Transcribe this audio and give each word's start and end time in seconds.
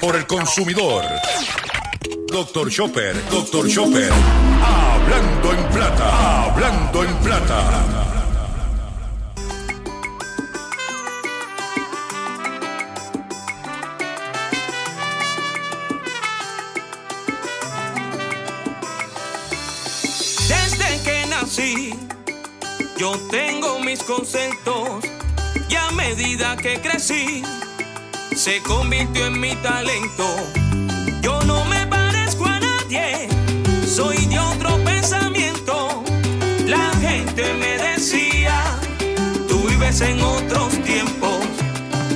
Por 0.00 0.16
el 0.16 0.26
consumidor. 0.26 1.04
Doctor 2.28 2.70
Chopper, 2.70 3.14
Doctor 3.30 3.68
Chopper. 3.68 4.10
Hablando 4.62 5.52
en 5.52 5.64
plata, 5.68 6.44
hablando 6.44 7.04
en 7.04 7.14
plata. 7.16 7.84
Desde 20.48 21.02
que 21.02 21.26
nací, 21.26 21.94
yo 22.96 23.18
tengo 23.30 23.80
mis 23.80 24.02
conceptos 24.02 25.04
y 25.68 25.74
a 25.74 25.90
medida 25.90 26.56
que 26.56 26.80
crecí, 26.80 27.42
se 28.48 28.62
convirtió 28.62 29.26
en 29.26 29.38
mi 29.38 29.54
talento. 29.56 30.24
Yo 31.20 31.38
no 31.42 31.66
me 31.66 31.86
parezco 31.86 32.46
a 32.46 32.58
nadie, 32.58 33.28
soy 33.86 34.24
de 34.24 34.38
otro 34.38 34.70
pensamiento. 34.84 36.02
La 36.64 36.90
gente 36.98 37.42
me 37.60 37.76
decía, 37.76 38.54
tú 39.48 39.68
vives 39.68 40.00
en 40.00 40.22
otros 40.22 40.70
tiempos. 40.82 41.40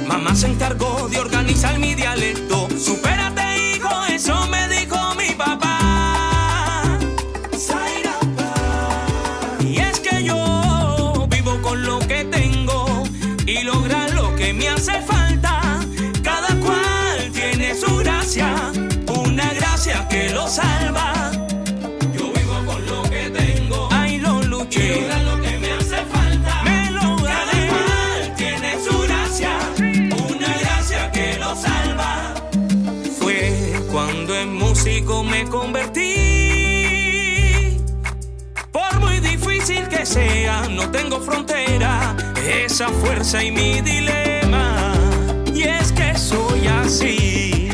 Mamá 0.07 0.35
se 0.35 0.47
encargó 0.47 1.07
de 1.11 1.19
organizar 1.19 1.79
mi 1.79 1.95
dialecto. 1.95 2.67
Supérate, 2.79 3.45
hijo, 3.77 3.95
eso 4.07 4.47
me 4.47 4.69
dijo 4.69 4.97
mi 5.17 5.35
papá. 5.35 6.99
Y 9.61 9.81
es 9.81 10.01
que 10.01 10.25
yo 10.25 11.27
vivo 11.29 11.61
con 11.61 11.83
lo 11.83 11.99
que 11.99 12.25
tengo 12.25 13.03
y 13.45 13.65
lograr 13.65 14.11
lo 14.15 14.35
que 14.35 14.55
me 14.55 14.71
hace 14.71 14.93
falta. 15.03 15.22
Músico 34.83 35.23
me 35.23 35.45
convertí. 35.49 36.11
Por 38.73 38.99
muy 38.99 39.21
difícil 39.21 39.87
que 39.89 40.05
sea, 40.05 40.69
no 40.69 40.91
tengo 40.91 41.21
frontera. 41.21 42.17
Esa 42.37 42.89
fuerza 42.89 43.45
y 43.45 43.53
mi 43.53 43.81
dilema. 43.81 44.93
Y 45.55 45.63
es 45.63 45.93
que 45.93 46.19
soy 46.19 46.67
así. 46.67 47.69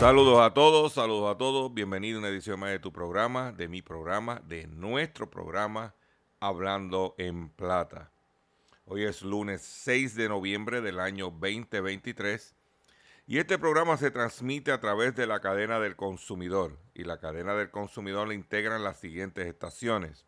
Saludos 0.00 0.40
a 0.40 0.52
todos, 0.52 0.92
saludos 0.92 1.32
a 1.32 1.38
todos. 1.38 1.72
Bienvenido 1.72 2.16
a 2.16 2.20
una 2.22 2.28
edición 2.28 2.58
más 2.58 2.70
de 2.70 2.80
tu 2.80 2.92
programa, 2.92 3.52
de 3.52 3.68
mi 3.68 3.82
programa, 3.82 4.42
de 4.48 4.66
nuestro 4.66 5.30
programa, 5.30 5.94
Hablando 6.40 7.14
en 7.18 7.50
Plata. 7.50 8.10
Hoy 8.90 9.04
es 9.04 9.20
lunes 9.20 9.60
6 9.60 10.14
de 10.14 10.30
noviembre 10.30 10.80
del 10.80 10.98
año 10.98 11.26
2023 11.26 12.54
y 13.26 13.36
este 13.36 13.58
programa 13.58 13.98
se 13.98 14.10
transmite 14.10 14.72
a 14.72 14.80
través 14.80 15.14
de 15.14 15.26
la 15.26 15.40
cadena 15.40 15.78
del 15.78 15.94
consumidor 15.94 16.78
y 16.94 17.04
la 17.04 17.20
cadena 17.20 17.54
del 17.54 17.70
consumidor 17.70 18.28
le 18.28 18.34
integran 18.34 18.82
las 18.82 18.98
siguientes 18.98 19.46
estaciones. 19.46 20.24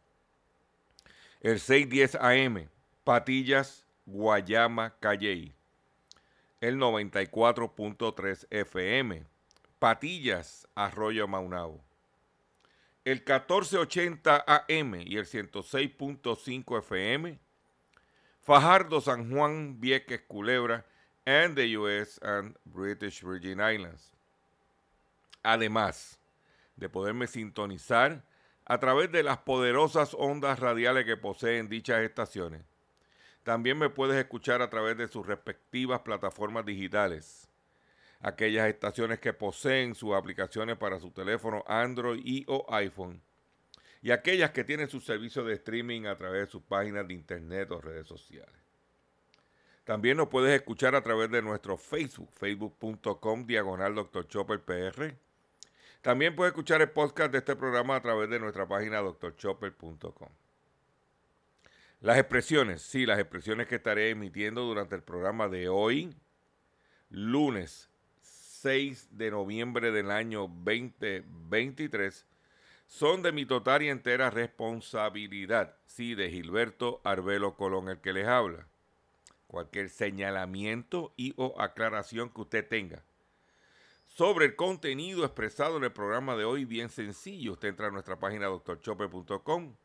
El 1.40 1.58
610 1.58 2.16
AM, 2.16 2.68
Patillas, 3.02 3.86
Guayama, 4.04 4.94
Calley. 5.00 5.54
El 6.60 6.76
94.3 6.76 8.46
FM, 8.50 9.24
Patillas, 9.78 10.68
Arroyo 10.74 11.26
Maunao. 11.26 11.82
El 13.06 13.20
1480 13.20 14.44
AM 14.46 14.96
y 14.96 15.16
el 15.16 15.24
106.5 15.24 16.78
FM, 16.80 17.40
Fajardo, 18.50 19.00
San 19.00 19.30
Juan, 19.30 19.80
Vieques, 19.80 20.22
Culebra, 20.26 20.84
and 21.24 21.54
the 21.54 21.76
US 21.76 22.18
and 22.20 22.56
British 22.64 23.22
Virgin 23.22 23.60
Islands. 23.60 24.10
Además 25.44 26.18
de 26.74 26.88
poderme 26.88 27.28
sintonizar 27.28 28.24
a 28.66 28.80
través 28.80 29.12
de 29.12 29.22
las 29.22 29.38
poderosas 29.38 30.16
ondas 30.18 30.58
radiales 30.58 31.04
que 31.04 31.16
poseen 31.16 31.68
dichas 31.68 32.00
estaciones, 32.00 32.64
también 33.44 33.78
me 33.78 33.88
puedes 33.88 34.16
escuchar 34.16 34.62
a 34.62 34.68
través 34.68 34.96
de 34.96 35.06
sus 35.06 35.24
respectivas 35.24 36.00
plataformas 36.00 36.66
digitales. 36.66 37.48
Aquellas 38.20 38.68
estaciones 38.68 39.20
que 39.20 39.32
poseen 39.32 39.94
sus 39.94 40.12
aplicaciones 40.12 40.76
para 40.76 40.98
su 40.98 41.12
teléfono 41.12 41.62
Android 41.68 42.20
y 42.24 42.44
o 42.48 42.66
iPhone. 42.74 43.22
Y 44.02 44.12
aquellas 44.12 44.50
que 44.50 44.64
tienen 44.64 44.88
su 44.88 45.00
servicio 45.00 45.44
de 45.44 45.54
streaming 45.54 46.06
a 46.06 46.16
través 46.16 46.46
de 46.46 46.50
sus 46.50 46.62
páginas 46.62 47.06
de 47.06 47.14
internet 47.14 47.70
o 47.70 47.80
redes 47.80 48.06
sociales. 48.06 48.54
También 49.84 50.16
nos 50.16 50.28
puedes 50.28 50.54
escuchar 50.54 50.94
a 50.94 51.02
través 51.02 51.30
de 51.30 51.42
nuestro 51.42 51.76
Facebook, 51.76 52.30
facebook.com 52.32 53.46
diagonal 53.46 53.94
Dr. 53.94 54.26
Chopper 54.28 54.60
PR. 54.60 55.14
También 56.00 56.34
puedes 56.34 56.52
escuchar 56.52 56.80
el 56.80 56.90
podcast 56.90 57.32
de 57.32 57.38
este 57.38 57.56
programa 57.56 57.96
a 57.96 58.00
través 58.00 58.30
de 58.30 58.38
nuestra 58.38 58.66
página 58.66 59.00
drchopper.com. 59.02 60.28
Las 62.00 62.18
expresiones, 62.18 62.80
sí, 62.80 63.04
las 63.04 63.18
expresiones 63.18 63.66
que 63.66 63.74
estaré 63.74 64.08
emitiendo 64.08 64.62
durante 64.62 64.96
el 64.96 65.02
programa 65.02 65.48
de 65.48 65.68
hoy, 65.68 66.14
lunes 67.10 67.90
6 68.22 69.08
de 69.18 69.30
noviembre 69.30 69.90
del 69.90 70.10
año 70.10 70.42
2023, 70.42 72.26
son 72.90 73.22
de 73.22 73.30
mi 73.30 73.46
total 73.46 73.82
y 73.82 73.88
entera 73.88 74.30
responsabilidad, 74.30 75.76
sí, 75.86 76.16
de 76.16 76.28
Gilberto 76.28 77.00
Arbelo 77.04 77.54
Colón, 77.54 77.88
el 77.88 78.00
que 78.00 78.12
les 78.12 78.26
habla. 78.26 78.66
Cualquier 79.46 79.88
señalamiento 79.88 81.14
y 81.16 81.32
o 81.36 81.54
aclaración 81.60 82.30
que 82.30 82.40
usted 82.40 82.68
tenga 82.68 83.04
sobre 84.08 84.46
el 84.46 84.56
contenido 84.56 85.24
expresado 85.24 85.76
en 85.76 85.84
el 85.84 85.92
programa 85.92 86.34
de 86.34 86.44
hoy, 86.44 86.64
bien 86.64 86.88
sencillo. 86.88 87.52
Usted 87.52 87.68
entra 87.68 87.86
a 87.86 87.90
nuestra 87.92 88.18
página 88.18 88.46
doctorchopper.com. 88.46 89.76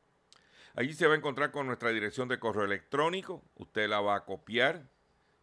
Allí 0.74 0.94
se 0.94 1.06
va 1.06 1.14
a 1.14 1.18
encontrar 1.18 1.52
con 1.52 1.68
nuestra 1.68 1.92
dirección 1.92 2.28
de 2.28 2.40
correo 2.40 2.66
electrónico. 2.66 3.44
Usted 3.56 3.88
la 3.88 4.02
va 4.02 4.16
a 4.16 4.26
copiar 4.26 4.90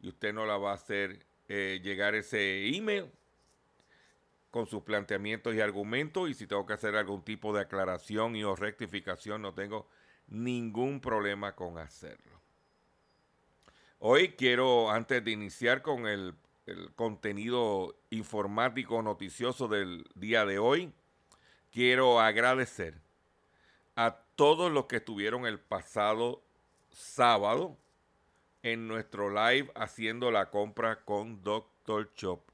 y 0.00 0.08
usted 0.08 0.34
no 0.34 0.46
la 0.46 0.58
va 0.58 0.72
a 0.72 0.74
hacer 0.74 1.24
eh, 1.48 1.80
llegar 1.82 2.16
ese 2.16 2.76
email 2.76 3.06
con 4.52 4.66
sus 4.66 4.82
planteamientos 4.82 5.54
y 5.54 5.60
argumentos. 5.60 6.28
Y 6.30 6.34
si 6.34 6.46
tengo 6.46 6.66
que 6.66 6.74
hacer 6.74 6.94
algún 6.94 7.24
tipo 7.24 7.52
de 7.52 7.62
aclaración 7.62 8.36
y 8.36 8.44
o 8.44 8.54
rectificación, 8.54 9.42
no 9.42 9.54
tengo 9.54 9.88
ningún 10.28 11.00
problema 11.00 11.56
con 11.56 11.78
hacerlo. 11.78 12.38
Hoy 13.99 14.34
quiero, 14.34 14.90
antes 14.90 15.25
de 15.25 15.31
iniciar 15.31 15.82
con 15.82 16.06
el, 16.06 16.34
contenido 16.94 17.96
informático 18.10 19.02
noticioso 19.02 19.66
del 19.66 20.04
día 20.14 20.44
de 20.44 20.58
hoy, 20.58 20.93
quiero 21.72 22.20
agradecer 22.20 23.00
a 23.96 24.19
todos 24.37 24.70
los 24.70 24.84
que 24.84 24.96
estuvieron 24.96 25.44
el 25.46 25.58
pasado 25.58 26.43
sábado 26.90 27.76
en 28.62 28.87
nuestro 28.87 29.28
live 29.31 29.72
haciendo 29.75 30.31
la 30.31 30.50
compra 30.50 31.04
con 31.04 31.43
Dr. 31.43 32.12
Chopper. 32.14 32.51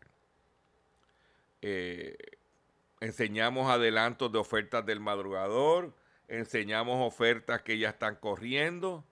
Eh, 1.63 2.17
enseñamos 3.01 3.71
adelantos 3.71 4.33
de 4.33 4.39
ofertas 4.39 4.85
del 4.87 5.01
madrugador, 5.01 5.95
enseñamos 6.29 7.07
ofertas 7.07 7.63
que 7.63 7.79
ya 7.79 7.91
están 7.91 8.17
corriendo. 8.17 9.05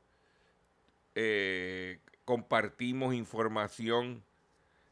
Eh, 1.14 2.00
compartimos 2.24 3.14
información 3.14 4.22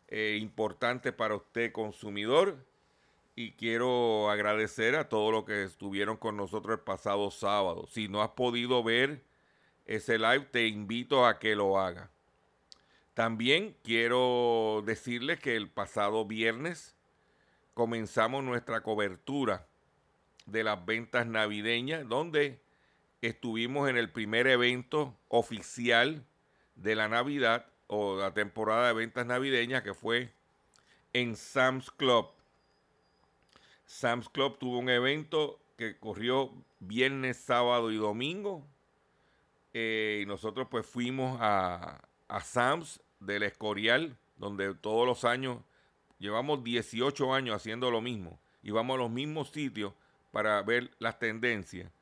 eh, 0.09 0.39
importante 0.41 1.13
para 1.13 1.35
usted 1.35 1.73
consumidor 1.73 2.65
y 3.37 3.53
quiero 3.53 4.31
agradecer 4.31 4.95
a 4.95 5.09
todos 5.09 5.33
los 5.33 5.45
que 5.45 5.65
estuvieron 5.65 6.17
con 6.17 6.37
nosotros 6.37 6.79
el 6.79 6.85
pasado 6.85 7.31
sábado. 7.31 7.87
Si 7.91 8.09
no 8.09 8.23
has 8.23 8.31
podido 8.31 8.83
ver 8.83 9.23
ese 9.87 10.19
live, 10.19 10.47
te 10.51 10.69
invito 10.69 11.27
a 11.27 11.39
que 11.39 11.57
lo 11.57 11.79
haga. 11.79 12.11
También 13.13 13.77
quiero 13.83 14.83
decirles 14.87 15.41
que 15.41 15.57
el 15.57 15.69
pasado 15.69 16.25
viernes 16.25 16.97
comenzamos 17.75 18.43
nuestra 18.43 18.83
cobertura 18.83 19.67
de 20.47 20.65
las 20.65 20.85
ventas 20.85 21.27
navideñas, 21.27 22.09
donde 22.09 22.61
estuvimos 23.21 23.89
en 23.89 23.97
el 23.97 24.11
primer 24.11 24.47
evento 24.47 25.17
oficial 25.29 26.25
de 26.77 26.95
la 26.95 27.09
Navidad 27.09 27.67
o 27.87 28.17
la 28.17 28.33
temporada 28.33 28.89
de 28.89 28.95
ventas 28.95 29.27
navideñas 29.27 29.83
que 29.83 29.95
fue 29.95 30.33
en 31.13 31.37
Sam's 31.37 31.91
Club. 31.91 32.29
Sam's 33.87 34.29
Club 34.29 34.59
tuvo 34.59 34.79
un 34.79 34.89
evento 34.89 35.61
que 35.77 35.97
corrió 35.99 36.53
viernes, 36.81 37.37
sábado 37.37 37.91
y 37.91 37.97
domingo. 37.97 38.67
Eh, 39.73 40.21
y 40.23 40.27
nosotros 40.27 40.69
pues 40.71 40.87
fuimos 40.87 41.39
a, 41.41 42.01
a 42.29 42.41
Sam's 42.41 43.01
del 43.21 43.43
Escorial, 43.43 44.17
donde 44.37 44.75
todos 44.75 45.07
los 45.07 45.25
años, 45.25 45.59
llevamos 46.25 46.65
18 46.65 47.35
años 47.35 47.57
haciendo 47.57 47.91
lo 47.91 48.01
mismo. 48.01 48.41
Y 48.63 48.71
vamos 48.71 48.95
a 48.95 49.03
los 49.03 49.11
mismos 49.11 49.51
sitios 49.51 49.93
para 50.33 50.63
ver 50.63 50.91
las 50.99 51.19
tendencias 51.19 51.93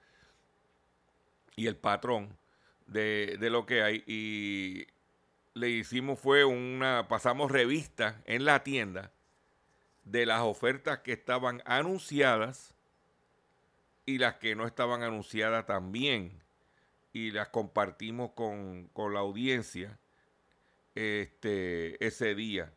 y 1.57 1.67
el 1.67 1.77
patrón 1.77 2.39
de, 2.87 3.37
de 3.41 3.51
lo 3.51 3.67
que 3.67 3.83
hay. 3.83 4.05
Y 4.07 4.87
le 5.55 5.71
hicimos 5.71 6.21
fue 6.21 6.45
una, 6.45 7.09
pasamos 7.09 7.51
revista 7.51 8.23
en 8.25 8.45
la 8.45 8.63
tienda 8.63 9.11
de 10.05 10.25
las 10.25 10.43
ofertas 10.43 11.01
que 11.01 11.13
estaban 11.13 11.61
anunciadas 11.67 12.77
y 14.07 14.19
las 14.19 14.37
que 14.37 14.55
no 14.55 14.69
estaban 14.69 15.03
anunciadas 15.03 15.67
también. 15.67 16.41
Y 17.13 17.33
las 17.33 17.49
compartimos 17.49 18.31
con, 18.31 18.89
la 18.95 19.19
audiencia 19.19 19.99
este, 20.95 22.07
ese 22.07 22.37
día. 22.37 22.73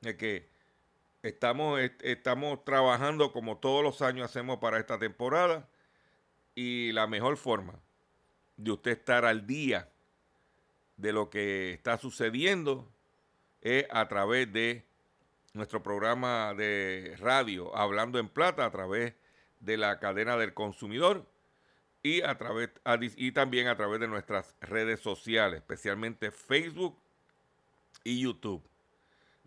De 0.00 0.16
que 0.16 0.57
estamos, 1.22 1.80
estamos 2.02 2.64
trabajando 2.64 3.32
como 3.32 3.58
todos 3.58 3.82
los 3.82 4.02
años 4.02 4.26
hacemos 4.26 4.58
para 4.58 4.78
esta 4.78 4.98
temporada. 4.98 5.68
Y 6.54 6.92
la 6.92 7.06
mejor 7.06 7.36
forma 7.36 7.78
de 8.56 8.72
usted 8.72 8.92
estar 8.92 9.24
al 9.24 9.46
día 9.46 9.88
de 10.96 11.12
lo 11.12 11.30
que 11.30 11.72
está 11.72 11.96
sucediendo 11.98 12.90
es 13.60 13.86
a 13.90 14.08
través 14.08 14.52
de 14.52 14.84
nuestro 15.52 15.82
programa 15.82 16.54
de 16.54 17.16
radio 17.18 17.74
Hablando 17.76 18.18
en 18.18 18.28
Plata, 18.28 18.64
a 18.64 18.70
través 18.70 19.14
de 19.60 19.76
la 19.76 19.98
cadena 19.98 20.36
del 20.36 20.54
consumidor 20.54 21.26
y, 22.02 22.22
a 22.22 22.36
través, 22.38 22.70
y 23.16 23.32
también 23.32 23.66
a 23.66 23.76
través 23.76 24.00
de 24.00 24.08
nuestras 24.08 24.54
redes 24.60 25.00
sociales, 25.00 25.60
especialmente 25.60 26.30
Facebook 26.30 26.98
y 28.04 28.20
YouTube, 28.20 28.62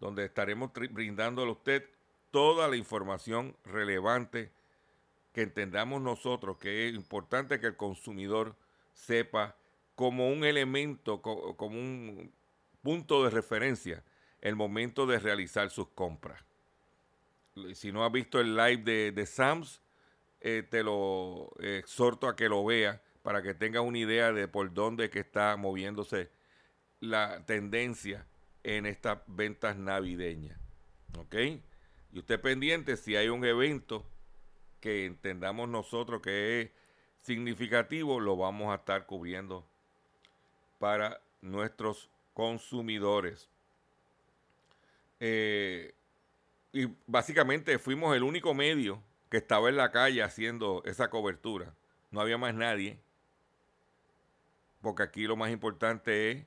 donde 0.01 0.25
estaremos 0.25 0.71
brindándole 0.73 1.49
a 1.49 1.53
usted 1.53 1.87
toda 2.31 2.67
la 2.67 2.75
información 2.75 3.55
relevante 3.63 4.51
que 5.31 5.43
entendamos 5.43 6.01
nosotros 6.01 6.57
que 6.57 6.89
es 6.89 6.95
importante 6.95 7.59
que 7.59 7.67
el 7.67 7.77
consumidor 7.77 8.55
sepa 8.93 9.55
como 9.95 10.29
un 10.29 10.43
elemento, 10.43 11.21
como 11.21 11.79
un 11.79 12.33
punto 12.81 13.23
de 13.23 13.29
referencia 13.29 14.03
el 14.41 14.55
momento 14.55 15.05
de 15.05 15.19
realizar 15.19 15.69
sus 15.69 15.87
compras. 15.89 16.43
Si 17.75 17.91
no 17.91 18.03
has 18.03 18.11
visto 18.11 18.39
el 18.39 18.55
live 18.55 19.11
de, 19.11 19.25
Sams, 19.27 19.81
eh, 20.39 20.65
te 20.67 20.81
lo 20.81 21.51
exhorto 21.59 22.27
a 22.27 22.35
que 22.35 22.49
lo 22.49 22.65
veas 22.65 22.99
para 23.21 23.43
que 23.43 23.53
tengas 23.53 23.83
una 23.83 23.99
idea 23.99 24.31
de 24.33 24.47
por 24.47 24.73
dónde 24.73 25.11
que 25.11 25.19
está 25.19 25.55
moviéndose 25.57 26.31
la 26.99 27.45
tendencia 27.45 28.25
en 28.63 28.85
estas 28.85 29.19
ventas 29.27 29.77
navideñas. 29.77 30.57
¿Ok? 31.17 31.35
Y 32.13 32.19
usted 32.19 32.39
pendiente 32.39 32.97
si 32.97 33.15
hay 33.15 33.29
un 33.29 33.45
evento 33.45 34.05
que 34.79 35.05
entendamos 35.05 35.69
nosotros 35.69 36.21
que 36.21 36.61
es 36.61 36.71
significativo, 37.21 38.19
lo 38.19 38.35
vamos 38.35 38.71
a 38.71 38.75
estar 38.75 39.05
cubriendo 39.05 39.65
para 40.79 41.21
nuestros 41.41 42.09
consumidores. 42.33 43.49
Eh, 45.19 45.93
y 46.73 46.87
básicamente 47.05 47.77
fuimos 47.77 48.15
el 48.15 48.23
único 48.23 48.53
medio 48.53 49.03
que 49.29 49.37
estaba 49.37 49.69
en 49.69 49.77
la 49.77 49.91
calle 49.91 50.23
haciendo 50.23 50.81
esa 50.85 51.09
cobertura. 51.09 51.73
No 52.09 52.21
había 52.21 52.37
más 52.37 52.53
nadie. 52.55 52.99
Porque 54.81 55.03
aquí 55.03 55.23
lo 55.23 55.35
más 55.35 55.51
importante 55.51 56.31
es 56.31 56.45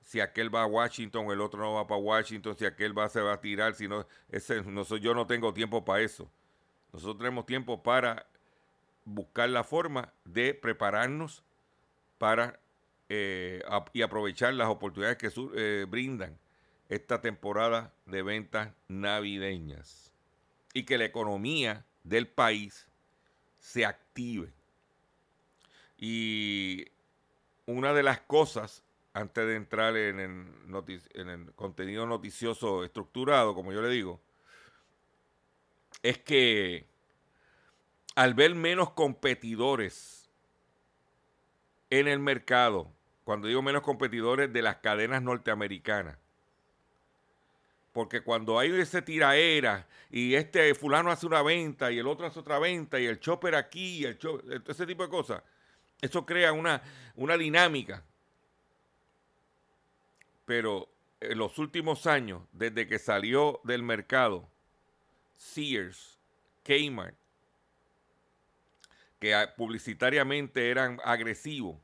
si 0.00 0.20
aquel 0.20 0.54
va 0.54 0.62
a 0.62 0.66
Washington, 0.66 1.30
el 1.30 1.40
otro 1.40 1.60
no 1.60 1.74
va 1.74 1.86
para 1.86 2.00
Washington, 2.00 2.56
si 2.56 2.64
aquel 2.64 2.96
va 2.96 3.08
se 3.08 3.20
va 3.20 3.34
a 3.34 3.40
tirar, 3.40 3.74
si 3.74 3.88
no, 3.88 4.06
ese, 4.30 4.62
no 4.62 4.84
yo 4.96 5.14
no 5.14 5.26
tengo 5.26 5.52
tiempo 5.52 5.84
para 5.84 6.02
eso. 6.02 6.30
Nosotros 6.92 7.18
tenemos 7.18 7.46
tiempo 7.46 7.82
para 7.82 8.26
buscar 9.04 9.48
la 9.48 9.64
forma 9.64 10.12
de 10.24 10.54
prepararnos 10.54 11.44
para 12.18 12.58
eh, 13.08 13.62
y 13.92 14.02
aprovechar 14.02 14.54
las 14.54 14.68
oportunidades 14.68 15.18
que 15.18 15.30
eh, 15.56 15.86
brindan 15.88 16.38
esta 16.88 17.20
temporada 17.20 17.92
de 18.06 18.22
ventas 18.22 18.72
navideñas 18.88 20.12
y 20.74 20.84
que 20.84 20.98
la 20.98 21.04
economía 21.04 21.84
del 22.04 22.28
país 22.28 22.88
se 23.58 23.84
active. 23.84 24.52
Y 25.96 26.86
una 27.66 27.92
de 27.92 28.02
las 28.02 28.20
cosas, 28.20 28.82
antes 29.12 29.46
de 29.46 29.56
entrar 29.56 29.96
en 29.96 30.20
el, 30.20 30.46
en 31.14 31.28
el 31.28 31.52
contenido 31.54 32.06
noticioso 32.06 32.84
estructurado, 32.84 33.54
como 33.54 33.72
yo 33.72 33.82
le 33.82 33.88
digo, 33.88 34.20
es 36.02 36.18
que 36.18 36.86
al 38.14 38.34
ver 38.34 38.54
menos 38.54 38.90
competidores 38.90 40.30
en 41.90 42.06
el 42.06 42.20
mercado, 42.20 42.92
cuando 43.24 43.48
digo 43.48 43.62
menos 43.62 43.82
competidores 43.82 44.52
de 44.52 44.62
las 44.62 44.76
cadenas 44.76 45.22
norteamericanas, 45.22 46.16
porque 47.92 48.22
cuando 48.22 48.58
hay 48.58 48.70
ese 48.70 49.02
tiraera 49.02 49.88
y 50.10 50.34
este 50.34 50.74
fulano 50.74 51.10
hace 51.10 51.26
una 51.26 51.42
venta 51.42 51.90
y 51.90 51.98
el 51.98 52.06
otro 52.06 52.26
hace 52.26 52.38
otra 52.38 52.60
venta 52.60 53.00
y 53.00 53.06
el 53.06 53.18
chopper 53.18 53.56
aquí, 53.56 54.04
el 54.04 54.16
ese 54.68 54.86
tipo 54.86 55.02
de 55.02 55.08
cosas, 55.08 55.42
eso 56.00 56.24
crea 56.24 56.52
una, 56.52 56.80
una 57.16 57.36
dinámica. 57.36 58.04
Pero 60.50 60.88
en 61.20 61.38
los 61.38 61.60
últimos 61.60 62.08
años, 62.08 62.42
desde 62.50 62.88
que 62.88 62.98
salió 62.98 63.60
del 63.62 63.84
mercado 63.84 64.50
Sears, 65.36 66.18
Kmart, 66.64 67.14
que 69.20 69.46
publicitariamente 69.56 70.68
eran 70.68 71.00
agresivos, 71.04 71.78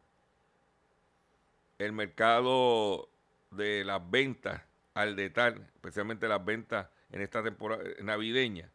el 1.79 1.93
mercado 1.93 3.09
de 3.53 3.85
las 3.85 4.11
ventas 4.11 4.63
al 4.95 5.15
detalle, 5.15 5.61
especialmente 5.77 6.27
las 6.27 6.45
ventas 6.45 6.89
en 7.13 7.21
esta 7.21 7.45
temporada 7.45 7.85
navideña, 8.03 8.69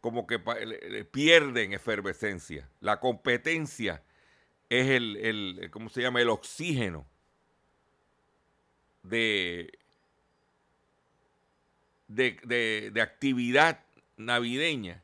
como 0.00 0.26
que 0.26 0.40
pierden 1.12 1.74
efervescencia. 1.74 2.68
La 2.80 2.98
competencia 2.98 4.02
es 4.68 4.88
el, 4.88 5.16
el, 5.18 5.70
¿cómo 5.70 5.90
se 5.90 6.02
llama? 6.02 6.20
El 6.20 6.28
oxígeno 6.28 7.06
de, 9.02 9.78
de, 12.08 12.90
de 12.92 13.00
actividad 13.00 13.80
navideña. 14.16 15.02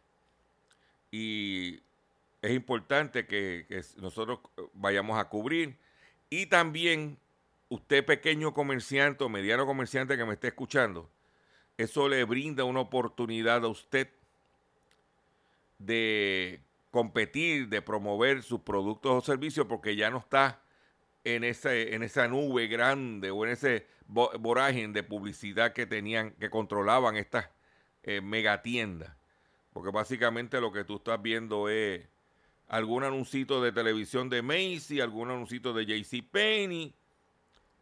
Y 1.11 1.81
es 2.43 2.53
importante 2.53 3.27
que, 3.27 3.67
que 3.69 3.83
nosotros 3.97 4.41
vayamos 4.75 5.19
a 5.19 5.29
cubrir. 5.29 5.77
Y 6.31 6.47
también 6.47 7.19
usted 7.69 8.05
pequeño 8.05 8.55
comerciante 8.55 9.25
o 9.25 9.29
mediano 9.29 9.67
comerciante 9.67 10.17
que 10.17 10.25
me 10.25 10.35
esté 10.35 10.49
escuchando, 10.49 11.11
eso 11.77 12.09
le 12.09 12.25
brinda 12.25 12.65
una 12.65 12.81
oportunidad 12.81 13.65
a 13.65 13.69
usted 13.69 14.09
de 15.79 16.61
competir, 16.91 17.69
de 17.69 17.83
promover 17.83 18.43
sus 18.43 18.61
productos 18.61 19.13
o 19.13 19.21
servicios 19.25 19.67
porque 19.67 19.95
ya 19.95 20.11
no 20.11 20.19
está 20.19 20.61
en, 21.25 21.45
ese, 21.45 21.95
en 21.95 22.03
esa 22.03 22.29
nube 22.29 22.67
grande 22.67 23.31
o 23.31 23.45
en 23.45 23.53
ese 23.53 23.87
vorágine 24.07 24.93
de 24.93 25.03
publicidad 25.03 25.73
que 25.73 25.87
tenían, 25.87 26.33
que 26.33 26.51
controlaban 26.51 27.17
estas 27.17 27.49
eh, 28.03 28.21
megatiendas. 28.21 29.15
Porque 29.73 29.91
básicamente 29.91 30.61
lo 30.61 30.73
que 30.73 30.85
tú 30.85 30.97
estás 30.97 31.21
viendo 31.21 31.69
es 31.69 32.07
algún 32.69 33.05
anuncito 33.05 33.63
de 33.63 33.73
televisión 33.73 34.29
de 34.29 34.43
Macy, 34.43 35.01
algún 35.01 35.31
anuncito 35.31 35.73
de 35.73 35.87
JC 35.87 36.23
Penney, 36.31 36.95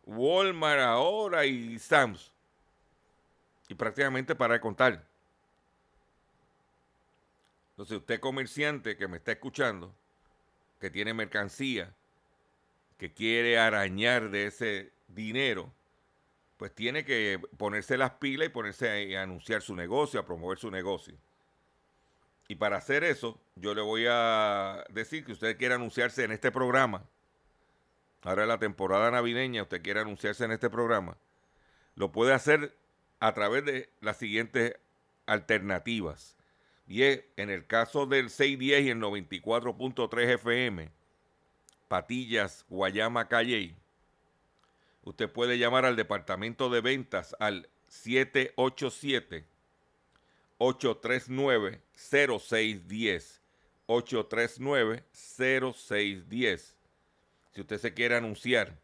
Walmart 0.04 0.80
ahora 0.80 1.46
y 1.46 1.78
Sam's. 1.78 2.32
Y 3.68 3.74
prácticamente 3.74 4.34
para 4.34 4.60
contar. 4.60 5.04
Entonces, 7.70 7.98
usted 7.98 8.20
comerciante 8.20 8.96
que 8.96 9.08
me 9.08 9.18
está 9.18 9.32
escuchando, 9.32 9.92
que 10.80 10.88
tiene 10.88 11.12
mercancía, 11.12 11.94
que 12.98 13.12
quiere 13.12 13.58
arañar 13.58 14.30
de 14.30 14.46
ese 14.46 14.92
dinero, 15.08 15.72
pues 16.56 16.74
tiene 16.74 17.04
que 17.04 17.40
ponerse 17.56 17.98
las 17.98 18.12
pilas 18.12 18.46
y 18.46 18.50
ponerse 18.50 19.16
a, 19.16 19.22
anunciar 19.22 19.62
su 19.62 19.74
negocio, 19.76 20.20
a 20.20 20.26
promover 20.26 20.58
su 20.58 20.70
negocio. 20.70 21.14
Y 22.48 22.54
para 22.54 22.76
hacer 22.76 23.04
eso, 23.04 23.40
yo 23.56 23.74
le 23.74 23.82
voy 23.82 24.06
a 24.08 24.84
decir 24.90 25.24
que 25.24 25.32
usted 25.32 25.58
quiere 25.58 25.74
anunciarse 25.74 26.24
en 26.24 26.32
este 26.32 26.52
programa. 26.52 27.04
Ahora 28.22 28.42
en 28.42 28.48
la 28.48 28.58
temporada 28.58 29.10
navideña, 29.10 29.62
usted 29.62 29.82
quiere 29.82 30.00
anunciarse 30.00 30.44
en 30.44 30.52
este 30.52 30.70
programa. 30.70 31.16
Lo 31.96 32.12
puede 32.12 32.32
hacer 32.32 32.74
a 33.20 33.34
través 33.34 33.64
de 33.64 33.90
las 34.00 34.16
siguientes 34.16 34.74
alternativas. 35.26 36.36
Y 36.86 37.02
es, 37.02 37.24
en 37.36 37.50
el 37.50 37.66
caso 37.66 38.06
del 38.06 38.30
610 38.30 38.84
y 38.84 38.90
el 38.90 39.00
94.3 39.00 40.34
FM, 40.34 40.90
Patillas, 41.88 42.64
Guayama, 42.68 43.28
Calle, 43.28 43.74
usted 45.02 45.30
puede 45.30 45.58
llamar 45.58 45.84
al 45.84 45.96
departamento 45.96 46.70
de 46.70 46.80
ventas 46.80 47.36
al 47.38 47.68
787 47.88 49.44
839 50.58 51.80
0610 51.94 53.40
839 53.86 55.04
0610 55.12 56.76
si 57.52 57.60
usted 57.60 57.78
se 57.78 57.94
quiere 57.94 58.16
anunciar 58.16 58.76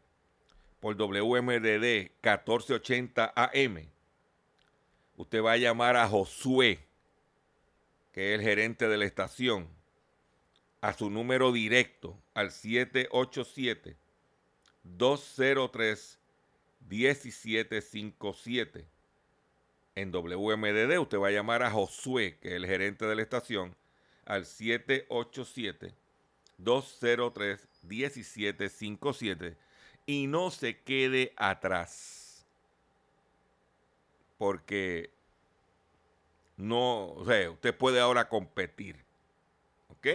por 0.79 0.95
WMDD 0.95 2.11
1480 2.21 3.33
AM 3.35 3.93
usted 5.17 5.41
va 5.41 5.53
a 5.53 5.57
llamar 5.57 5.95
a 5.95 6.07
Josué, 6.07 6.79
que 8.11 8.33
es 8.33 8.39
el 8.39 8.45
gerente 8.45 8.87
de 8.87 8.97
la 8.97 9.05
estación, 9.05 9.67
a 10.83 10.93
su 10.93 11.09
número 11.09 11.51
directo 11.53 12.21
al 12.33 12.51
787 12.51 13.95
203 14.83 16.19
1757. 16.89 18.85
En 19.95 20.11
WMDD 20.11 20.99
usted 20.99 21.19
va 21.19 21.29
a 21.29 21.31
llamar 21.31 21.63
a 21.63 21.71
Josué, 21.71 22.37
que 22.41 22.49
es 22.49 22.55
el 22.55 22.65
gerente 22.65 23.05
de 23.05 23.15
la 23.15 23.21
estación, 23.21 23.73
al 24.25 24.45
787 24.45 25.93
203 26.57 27.65
1757 27.83 29.55
y 30.05 30.27
no 30.27 30.51
se 30.51 30.81
quede 30.81 31.31
atrás 31.37 32.45
porque 34.37 35.11
no, 36.57 37.13
o 37.13 37.23
sea, 37.25 37.51
usted 37.51 37.73
puede 37.73 38.01
ahora 38.01 38.27
competir. 38.27 38.97
¿Ok? 39.87 40.07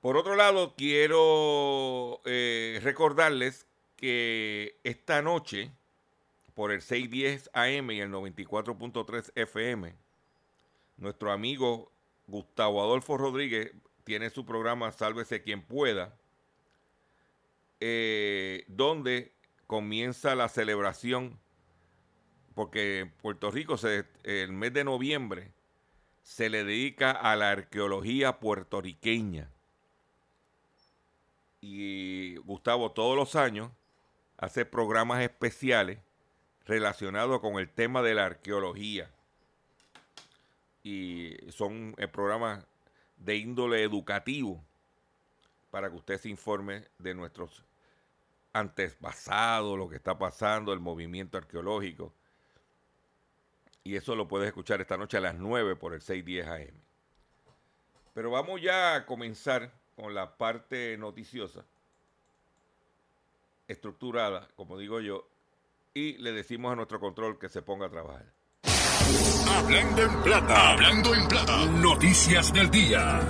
Por 0.00 0.16
otro 0.16 0.34
lado, 0.34 0.74
quiero 0.76 2.20
eh, 2.24 2.80
recordarles 2.82 3.66
que 3.96 4.78
esta 4.82 5.20
noche, 5.20 5.72
por 6.54 6.72
el 6.72 6.80
610 6.80 7.50
AM 7.52 7.90
y 7.90 8.00
el 8.00 8.10
94.3 8.10 9.32
FM, 9.34 9.94
nuestro 10.96 11.32
amigo 11.32 11.92
Gustavo 12.26 12.82
Adolfo 12.82 13.18
Rodríguez 13.18 13.72
tiene 14.04 14.30
su 14.30 14.46
programa 14.46 14.90
Sálvese 14.92 15.42
quien 15.42 15.62
pueda, 15.62 16.16
eh, 17.80 18.64
donde 18.68 19.32
comienza 19.66 20.34
la 20.34 20.48
celebración 20.48 21.38
porque 22.54 23.00
en 23.00 23.10
Puerto 23.10 23.50
Rico 23.50 23.76
el 24.24 24.52
mes 24.52 24.72
de 24.72 24.84
noviembre 24.84 25.52
se 26.22 26.50
le 26.50 26.64
dedica 26.64 27.10
a 27.10 27.36
la 27.36 27.50
arqueología 27.52 28.38
puertorriqueña. 28.38 29.50
Y 31.60 32.36
Gustavo 32.36 32.92
todos 32.92 33.16
los 33.16 33.36
años 33.36 33.70
hace 34.38 34.64
programas 34.64 35.22
especiales 35.22 35.98
relacionados 36.64 37.40
con 37.40 37.58
el 37.58 37.68
tema 37.68 38.02
de 38.02 38.14
la 38.14 38.26
arqueología. 38.26 39.10
Y 40.82 41.36
son 41.50 41.94
eh, 41.98 42.08
programas 42.08 42.64
de 43.18 43.36
índole 43.36 43.82
educativo 43.82 44.64
para 45.70 45.90
que 45.90 45.96
usted 45.96 46.18
se 46.18 46.30
informe 46.30 46.84
de 46.98 47.14
nuestros 47.14 47.64
antepasados, 48.52 49.78
lo 49.78 49.88
que 49.88 49.96
está 49.96 50.18
pasando, 50.18 50.72
el 50.72 50.80
movimiento 50.80 51.36
arqueológico 51.38 52.12
y 53.82 53.96
eso 53.96 54.14
lo 54.14 54.28
puedes 54.28 54.48
escuchar 54.48 54.80
esta 54.80 54.96
noche 54.96 55.16
a 55.16 55.20
las 55.20 55.34
9 55.34 55.76
por 55.76 55.94
el 55.94 56.02
610 56.02 56.46
AM. 56.46 56.80
Pero 58.14 58.30
vamos 58.30 58.60
ya 58.60 58.94
a 58.94 59.06
comenzar 59.06 59.72
con 60.00 60.14
la 60.14 60.36
parte 60.38 60.96
noticiosa, 60.96 61.64
estructurada, 63.68 64.48
como 64.56 64.78
digo 64.78 65.00
yo, 65.00 65.28
y 65.92 66.16
le 66.18 66.32
decimos 66.32 66.72
a 66.72 66.76
nuestro 66.76 66.98
control 67.00 67.38
que 67.38 67.50
se 67.50 67.60
ponga 67.60 67.86
a 67.86 67.90
trabajar. 67.90 68.24
Hablando 69.48 70.02
en 70.02 70.22
plata, 70.22 70.70
hablando 70.70 71.14
en 71.14 71.28
plata, 71.28 71.66
noticias 71.66 72.50
del 72.52 72.70
día. 72.70 73.20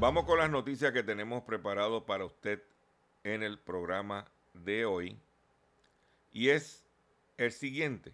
Vamos 0.00 0.24
con 0.24 0.38
las 0.38 0.50
noticias 0.50 0.92
que 0.92 1.04
tenemos 1.04 1.44
preparado 1.44 2.04
para 2.04 2.24
usted 2.24 2.60
en 3.22 3.44
el 3.44 3.60
programa 3.60 4.26
de 4.52 4.84
hoy. 4.84 5.16
Y 6.32 6.48
es 6.48 6.84
el 7.36 7.52
siguiente. 7.52 8.12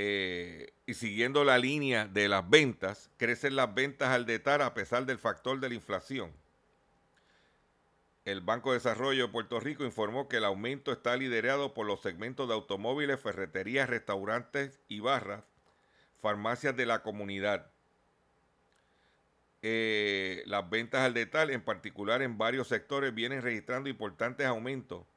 Eh, 0.00 0.74
y 0.86 0.94
siguiendo 0.94 1.42
la 1.42 1.58
línea 1.58 2.06
de 2.06 2.28
las 2.28 2.48
ventas, 2.48 3.10
crecen 3.16 3.56
las 3.56 3.74
ventas 3.74 4.10
al 4.10 4.26
detar 4.26 4.62
a 4.62 4.72
pesar 4.72 5.06
del 5.06 5.18
factor 5.18 5.58
de 5.58 5.70
la 5.70 5.74
inflación. 5.74 6.32
El 8.24 8.40
Banco 8.40 8.70
de 8.70 8.76
Desarrollo 8.76 9.26
de 9.26 9.32
Puerto 9.32 9.58
Rico 9.58 9.84
informó 9.84 10.28
que 10.28 10.36
el 10.36 10.44
aumento 10.44 10.92
está 10.92 11.16
liderado 11.16 11.74
por 11.74 11.84
los 11.84 12.00
segmentos 12.00 12.46
de 12.46 12.54
automóviles, 12.54 13.18
ferreterías, 13.18 13.90
restaurantes 13.90 14.78
y 14.86 15.00
barras, 15.00 15.42
farmacias 16.22 16.76
de 16.76 16.86
la 16.86 17.02
comunidad. 17.02 17.68
Eh, 19.62 20.44
las 20.46 20.70
ventas 20.70 21.00
al 21.00 21.12
detal, 21.12 21.50
en 21.50 21.62
particular 21.62 22.22
en 22.22 22.38
varios 22.38 22.68
sectores, 22.68 23.12
vienen 23.12 23.42
registrando 23.42 23.88
importantes 23.88 24.46
aumentos 24.46 25.08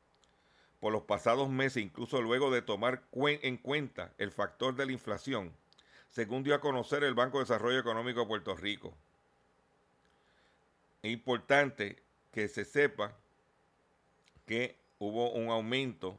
por 0.81 0.91
los 0.91 1.03
pasados 1.03 1.47
meses, 1.47 1.83
incluso 1.83 2.21
luego 2.21 2.49
de 2.49 2.63
tomar 2.63 3.03
en 3.13 3.57
cuenta 3.57 4.11
el 4.17 4.31
factor 4.31 4.75
de 4.75 4.87
la 4.87 4.91
inflación, 4.91 5.53
según 6.09 6.43
dio 6.43 6.55
a 6.55 6.59
conocer 6.59 7.03
el 7.03 7.13
Banco 7.13 7.37
de 7.37 7.43
Desarrollo 7.43 7.79
Económico 7.79 8.21
de 8.21 8.25
Puerto 8.25 8.55
Rico. 8.55 8.97
Es 11.03 11.11
importante 11.11 12.01
que 12.31 12.47
se 12.47 12.65
sepa 12.65 13.15
que 14.47 14.75
hubo 14.97 15.31
un 15.31 15.49
aumento. 15.49 16.17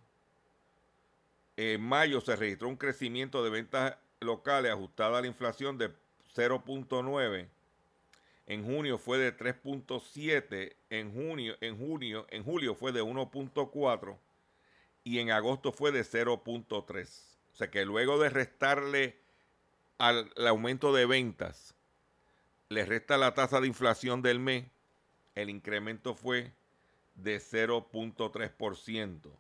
En 1.57 1.83
mayo 1.83 2.21
se 2.21 2.37
registró 2.37 2.69
un 2.69 2.77
crecimiento 2.77 3.43
de 3.43 3.51
ventas 3.51 3.97
locales 4.21 4.71
ajustada 4.71 5.19
a 5.19 5.23
la 5.23 5.27
inflación 5.27 5.77
de 5.77 5.91
0.9. 6.37 7.49
En 8.47 8.65
junio 8.65 8.97
fue 8.97 9.19
de 9.19 9.37
3.7, 9.37 10.77
en 10.91 11.13
junio, 11.13 11.57
en 11.61 11.77
junio, 11.77 12.27
en 12.31 12.45
julio 12.45 12.77
fue 12.77 12.93
de 12.93 13.03
1.4 13.03 14.17
y 15.05 15.19
en 15.19 15.31
agosto 15.31 15.73
fue 15.73 15.93
de 15.93 16.05
0.3. 16.05 17.09
O 17.53 17.57
sea 17.57 17.71
que 17.71 17.85
luego 17.85 18.19
de 18.19 18.31
restarle 18.31 19.19
al 19.99 20.33
aumento 20.47 20.93
de 20.93 21.07
ventas, 21.07 21.75
le 22.69 22.85
resta 22.85 23.19
la 23.19 23.35
tasa 23.35 23.61
de 23.61 23.67
inflación 23.67 24.23
del 24.23 24.39
mes, 24.39 24.65
el 25.35 25.51
incremento 25.51 26.15
fue 26.15 26.53
de 27.15 27.39
0.3%. 27.39 29.31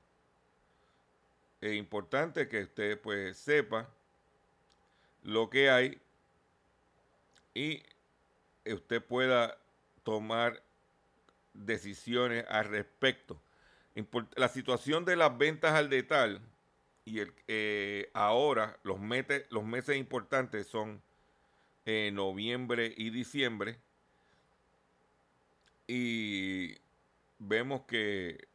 Es 1.60 1.74
importante 1.74 2.48
que 2.48 2.62
usted 2.62 3.00
pues 3.00 3.38
sepa 3.38 3.88
lo 5.22 5.48
que 5.48 5.70
hay 5.70 6.00
y 7.54 7.82
usted 8.66 9.02
pueda 9.02 9.56
tomar 10.02 10.62
decisiones 11.54 12.44
al 12.48 12.64
respecto 12.64 13.40
la 14.36 14.48
situación 14.48 15.04
de 15.04 15.16
las 15.16 15.36
ventas 15.36 15.72
al 15.72 15.90
detal 15.90 16.40
y 17.04 17.20
eh, 17.48 18.10
ahora 18.14 18.78
los, 18.84 18.98
los 19.50 19.64
meses 19.64 19.96
importantes 19.96 20.66
son 20.66 21.02
eh, 21.84 22.10
noviembre 22.12 22.94
y 22.96 23.10
diciembre 23.10 23.78
y 25.86 26.76
vemos 27.38 27.82
que 27.82 28.46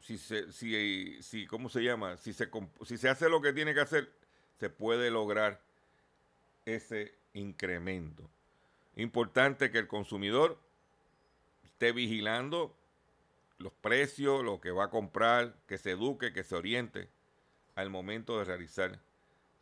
si 0.00 0.16
se, 0.16 0.50
si, 0.52 1.22
si, 1.22 1.46
¿cómo 1.46 1.68
se 1.68 1.82
llama? 1.82 2.16
Si 2.16 2.32
se, 2.32 2.48
si 2.84 2.96
se 2.96 3.08
hace 3.08 3.28
lo 3.28 3.42
que 3.42 3.52
tiene 3.52 3.74
que 3.74 3.80
hacer, 3.80 4.10
se 4.58 4.70
puede 4.70 5.10
lograr 5.10 5.60
ese 6.64 7.14
incremento. 7.34 8.28
Importante 8.96 9.70
que 9.70 9.78
el 9.78 9.86
consumidor 9.86 10.58
esté 11.62 11.92
vigilando 11.92 12.74
los 13.58 13.72
precios, 13.72 14.44
lo 14.44 14.60
que 14.60 14.70
va 14.70 14.84
a 14.84 14.90
comprar, 14.90 15.54
que 15.66 15.78
se 15.78 15.92
eduque, 15.92 16.32
que 16.32 16.44
se 16.44 16.54
oriente 16.54 17.08
al 17.74 17.90
momento 17.90 18.38
de 18.38 18.44
realizar 18.44 18.98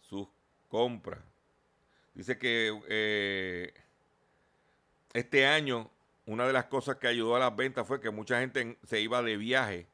sus 0.01 0.29
compras. 0.69 1.21
Dice 2.15 2.39
que 2.39 2.79
eh, 2.89 3.75
este 5.13 5.47
año 5.47 5.91
una 6.27 6.47
de 6.47 6.53
las 6.53 6.65
cosas 6.65 6.97
que 6.97 7.07
ayudó 7.07 7.37
a 7.37 7.39
las 7.39 7.55
ventas 7.55 7.87
fue 7.87 8.01
que 8.01 8.11
mucha 8.11 8.41
gente 8.41 8.77
se 8.85 9.01
iba 9.01 9.23
de 9.23 9.37
viaje 9.37 9.87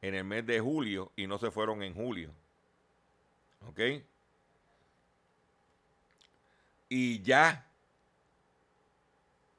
en 0.00 0.14
el 0.14 0.24
mes 0.24 0.46
de 0.46 0.60
julio 0.60 1.12
y 1.16 1.26
no 1.26 1.38
se 1.38 1.50
fueron 1.50 1.82
en 1.82 1.94
julio. 1.94 2.30
¿Ok? 3.66 3.80
Y 6.88 7.20
ya 7.22 7.66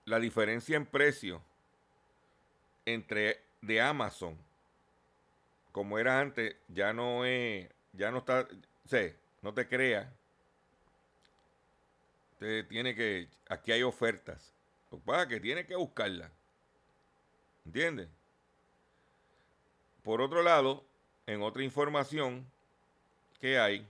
la 0.06 0.20
diferencia 0.20 0.78
en 0.78 0.86
precio 0.86 1.42
entre 2.86 3.42
de 3.64 3.80
Amazon, 3.82 4.38
como 5.72 5.98
era 5.98 6.20
antes, 6.20 6.56
ya 6.68 6.92
no 6.92 7.26
es, 7.26 7.70
ya 7.94 8.12
no 8.12 8.20
está, 8.20 8.46
sé, 8.86 9.18
no 9.42 9.54
te 9.54 9.68
creas. 9.68 10.08
Te 12.40 12.64
tiene 12.64 12.94
que, 12.94 13.30
aquí 13.50 13.72
hay 13.72 13.82
ofertas. 13.84 14.54
Para 15.06 15.28
que 15.28 15.40
tiene 15.40 15.66
que 15.66 15.76
buscarla. 15.76 16.30
¿Entiendes? 17.66 18.10
Por 20.04 20.22
otro 20.22 20.44
lado, 20.44 20.86
en 21.26 21.42
otra 21.42 21.64
información 21.64 22.46
que 23.40 23.58
hay, 23.58 23.88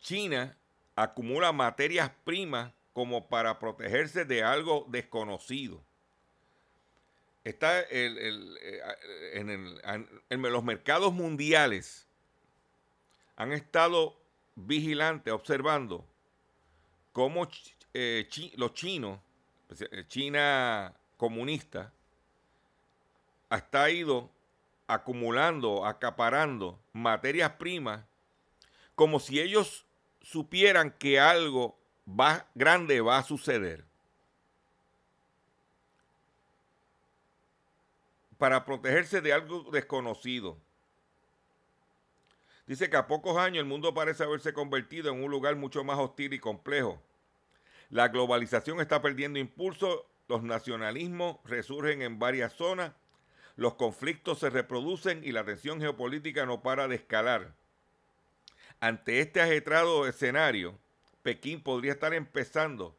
China 0.00 0.54
acumula 0.94 1.50
materias 1.50 2.12
primas 2.24 2.70
como 2.92 3.26
para 3.26 3.58
protegerse 3.58 4.26
de 4.26 4.42
algo 4.44 4.86
desconocido. 4.88 5.82
Está 7.44 7.82
eh, 7.90 8.80
en, 9.34 10.42
los 10.42 10.64
mercados 10.64 11.12
mundiales 11.12 12.06
han 13.36 13.52
estado 13.52 14.16
vigilantes, 14.54 15.32
observando 15.32 16.06
cómo 17.12 17.46
eh, 17.92 18.28
los 18.56 18.72
chinos, 18.74 19.20
pues, 19.68 19.82
eh, 19.82 20.04
China 20.08 20.94
comunista, 21.16 21.92
ha 23.50 23.90
ido 23.90 24.30
acumulando, 24.86 25.86
acaparando 25.86 26.78
materias 26.92 27.52
primas, 27.52 28.04
como 28.94 29.20
si 29.20 29.40
ellos 29.40 29.84
supieran 30.22 30.90
que 30.90 31.20
algo 31.20 31.78
va, 32.08 32.46
grande 32.54 33.00
va 33.00 33.18
a 33.18 33.22
suceder. 33.22 33.84
Para 38.44 38.66
protegerse 38.66 39.22
de 39.22 39.32
algo 39.32 39.70
desconocido. 39.72 40.58
Dice 42.66 42.90
que 42.90 42.96
a 42.98 43.06
pocos 43.06 43.38
años 43.38 43.62
el 43.62 43.64
mundo 43.64 43.94
parece 43.94 44.22
haberse 44.22 44.52
convertido 44.52 45.10
en 45.10 45.24
un 45.24 45.30
lugar 45.30 45.56
mucho 45.56 45.82
más 45.82 45.98
hostil 45.98 46.34
y 46.34 46.38
complejo. 46.38 47.02
La 47.88 48.08
globalización 48.08 48.82
está 48.82 49.00
perdiendo 49.00 49.38
impulso, 49.38 50.04
los 50.28 50.42
nacionalismos 50.42 51.38
resurgen 51.46 52.02
en 52.02 52.18
varias 52.18 52.52
zonas, 52.52 52.92
los 53.56 53.76
conflictos 53.76 54.40
se 54.40 54.50
reproducen 54.50 55.24
y 55.24 55.32
la 55.32 55.46
tensión 55.46 55.80
geopolítica 55.80 56.44
no 56.44 56.60
para 56.60 56.86
de 56.86 56.96
escalar. 56.96 57.54
Ante 58.78 59.20
este 59.20 59.40
ajetrado 59.40 60.06
escenario, 60.06 60.78
Pekín 61.22 61.62
podría 61.62 61.92
estar 61.92 62.12
empezando 62.12 62.94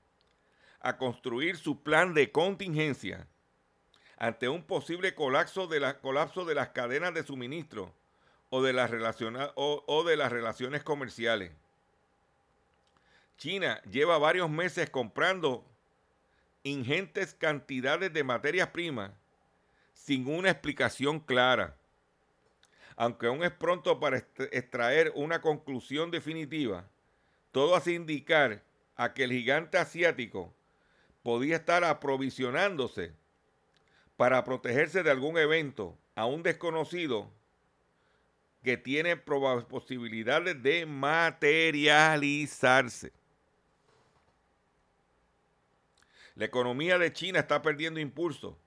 a 0.80 0.98
construir 0.98 1.58
su 1.58 1.84
plan 1.84 2.16
de 2.16 2.32
contingencia 2.32 3.28
ante 4.18 4.50
un 4.50 4.64
posible 4.64 5.14
colapso 5.16 5.68
de, 5.68 5.96
colapso 6.02 6.46
de 6.46 6.56
las 6.56 6.70
cadenas 6.70 7.14
de 7.14 7.24
suministro 7.24 7.94
o 8.50 8.62
de, 8.62 8.74
las 8.74 8.92
o 9.56 10.04
de 10.06 10.18
las 10.18 10.32
relaciones 10.32 10.84
comerciales. 10.84 11.52
China 13.38 13.82
lleva 13.90 14.18
varios 14.18 14.50
meses 14.50 14.90
comprando 14.90 15.66
ingentes 16.64 17.34
cantidades 17.34 18.14
de 18.14 18.24
materias 18.24 18.70
primas 18.70 19.12
sin 19.94 20.28
una 20.28 20.50
explicación 20.50 21.20
clara. 21.20 21.76
Aunque 22.96 23.28
aún 23.28 23.44
es 23.44 23.52
pronto 23.52 24.00
para 24.00 24.18
extraer 24.18 25.12
una 25.16 25.42
conclusión 25.42 26.12
definitiva, 26.12 26.88
todo 27.52 27.76
hace 27.76 27.94
indicar 27.94 28.64
a 28.96 29.14
que 29.14 29.26
el 29.26 29.32
gigante 29.32 29.78
asiático 29.78 30.54
podía 31.24 31.58
estar 31.58 31.84
aprovisionándose 31.84 33.14
para 34.18 34.44
protegerse 34.44 35.04
de 35.04 35.12
algún 35.12 35.38
evento 35.38 35.98
aún 36.16 36.44
desconocido 36.44 37.32
que 38.64 38.78
tiene 38.78 39.18
posibilidades 39.18 40.64
de 40.64 40.86
materializarse. 40.86 43.12
La 46.34 46.46
economía 46.46 46.98
de 46.98 47.12
China 47.14 47.40
está 47.40 47.62
perdiendo 47.62 48.00
impulso. 48.00 48.58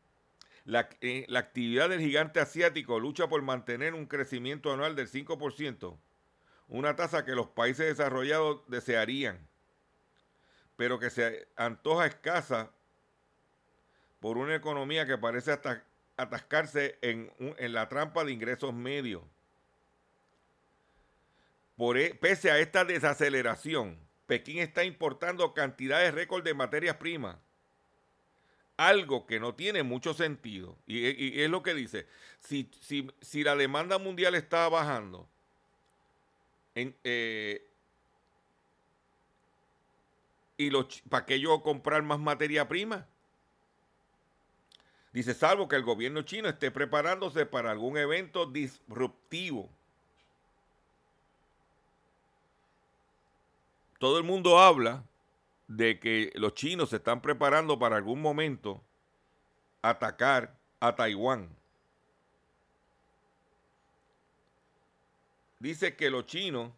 La, 0.65 0.89
eh, 1.01 1.25
la, 1.29 1.41
actividad 1.41 1.89
del 1.89 2.01
gigante 2.01 2.41
asiático 2.41 3.01
lucha 3.01 3.29
por 3.29 3.43
mantener 3.43 3.95
un 3.95 4.07
crecimiento 4.07 4.73
anual 4.73 4.95
del 4.95 5.11
5%, 5.11 5.99
una 6.69 6.95
tasa 6.95 7.25
que 7.25 7.35
los 7.35 7.49
países 7.49 7.87
desarrollados 7.87 8.63
desearían, 8.69 9.49
pero 10.77 10.99
que 10.99 11.11
se 11.11 11.49
antoja 11.57 12.07
escasa 12.07 12.71
por 14.21 14.39
una 14.39 14.55
economía 14.55 15.07
que 15.07 15.19
parece 15.19 15.59
atascarse 16.17 16.99
en, 17.03 17.33
la 17.59 17.89
trampa 17.89 18.25
de 18.25 18.33
ingresos 18.33 18.75
medios. 18.75 19.23
Por, 21.77 21.97
e, 21.97 22.15
pese 22.15 22.51
a 22.51 22.59
esta 22.59 22.85
desaceleración, 22.85 23.99
Pekín 24.27 24.59
está 24.59 24.85
importando 24.85 25.55
cantidades 25.55 26.13
récord 26.13 26.43
de 26.43 26.55
materias 26.55 26.97
primas. 26.97 27.37
Algo 28.77 29.27
que 29.27 29.41
no 29.41 29.55
tiene 29.55 29.83
mucho 29.83 30.15
sentido. 30.15 30.77
Y, 30.87 31.41
es 31.41 31.51
lo 31.51 31.63
que 31.63 31.75
dice. 31.75 32.07
Si, 32.41 32.71
si 33.21 33.43
la 33.43 33.57
demanda 33.57 33.99
mundial 33.99 34.35
está 34.35 34.69
bajando, 34.69 35.29
eh, 37.05 37.65
¿Y 40.57 40.71
para 41.09 41.25
qué 41.25 41.39
yo 41.39 41.63
comprar 41.63 42.03
más 42.03 42.19
materia 42.19 42.67
prima? 42.67 43.07
Dice, 45.19 45.35
salvo 45.35 45.67
que 45.67 45.75
el 45.75 45.83
gobierno 45.83 46.23
chino 46.23 46.49
esté 46.49 46.71
preparándose 46.71 47.45
para 47.45 47.73
algún 47.73 47.99
evento 47.99 48.47
disruptivo. 48.47 49.69
Todo 53.99 54.19
el 54.19 54.23
mundo 54.23 54.61
habla 54.61 55.03
de 55.67 55.99
que 55.99 56.31
los 56.37 56.55
chinos 56.55 56.91
se 56.91 56.99
están 56.99 57.21
preparando 57.21 57.81
para 57.81 57.97
algún 57.97 58.23
momento 58.23 58.81
atacar 59.83 60.57
a 60.79 60.95
Taiwán. 60.95 61.49
dice 65.59 65.97
que 65.97 66.11
los 66.11 66.27
chinos 66.27 66.71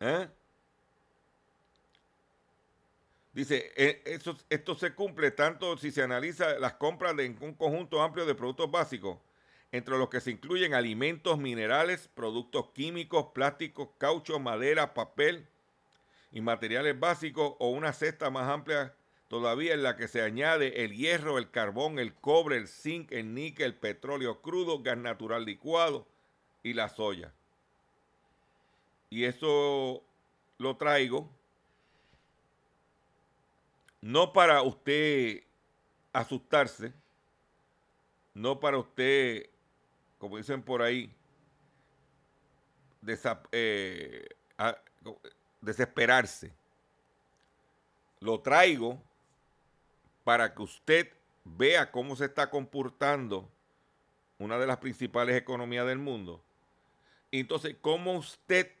¿eh? 0.00 0.28
Dice, 3.32 3.72
eh, 3.76 4.02
esto, 4.04 4.36
esto, 4.50 4.74
se 4.74 4.94
cumple 4.94 5.30
tanto 5.30 5.78
si 5.78 5.90
se 5.90 6.02
analiza 6.02 6.58
las 6.58 6.74
compras 6.74 7.16
de 7.16 7.34
un 7.40 7.54
conjunto 7.54 8.02
amplio 8.02 8.26
de 8.26 8.34
productos 8.34 8.70
básicos, 8.70 9.18
entre 9.70 9.96
los 9.96 10.10
que 10.10 10.20
se 10.20 10.30
incluyen 10.30 10.74
alimentos, 10.74 11.38
minerales, 11.38 12.08
productos 12.14 12.70
químicos, 12.74 13.28
plásticos, 13.32 13.88
caucho, 13.96 14.38
madera, 14.38 14.92
papel 14.92 15.48
y 16.30 16.42
materiales 16.42 17.00
básicos, 17.00 17.54
o 17.58 17.70
una 17.70 17.94
cesta 17.94 18.28
más 18.28 18.50
amplia 18.50 18.94
todavía 19.28 19.72
en 19.72 19.82
la 19.82 19.96
que 19.96 20.08
se 20.08 20.20
añade 20.20 20.84
el 20.84 20.94
hierro, 20.94 21.38
el 21.38 21.50
carbón, 21.50 21.98
el 21.98 22.12
cobre, 22.12 22.58
el 22.58 22.68
zinc, 22.68 23.12
el 23.12 23.32
níquel, 23.32 23.68
el 23.68 23.74
petróleo 23.74 24.42
crudo, 24.42 24.82
gas 24.82 24.98
natural 24.98 25.46
licuado 25.46 26.06
y 26.62 26.74
la 26.74 26.90
soya. 26.90 27.32
Y 29.08 29.24
eso 29.24 30.04
lo 30.58 30.76
traigo 30.76 31.30
no 34.02 34.32
para 34.32 34.60
usted 34.62 35.44
asustarse, 36.12 36.92
no 38.34 38.60
para 38.60 38.76
usted, 38.76 39.48
como 40.18 40.36
dicen 40.36 40.62
por 40.62 40.82
ahí, 40.82 41.14
eh, 43.52 44.28
desesperarse. 45.60 46.52
Lo 48.20 48.40
traigo 48.40 49.00
para 50.24 50.52
que 50.54 50.62
usted 50.62 51.12
vea 51.44 51.90
cómo 51.90 52.16
se 52.16 52.26
está 52.26 52.50
comportando 52.50 53.48
una 54.38 54.58
de 54.58 54.66
las 54.66 54.78
principales 54.78 55.36
economías 55.36 55.86
del 55.86 55.98
mundo. 55.98 56.42
Entonces, 57.30 57.76
¿cómo 57.80 58.14
usted 58.14 58.72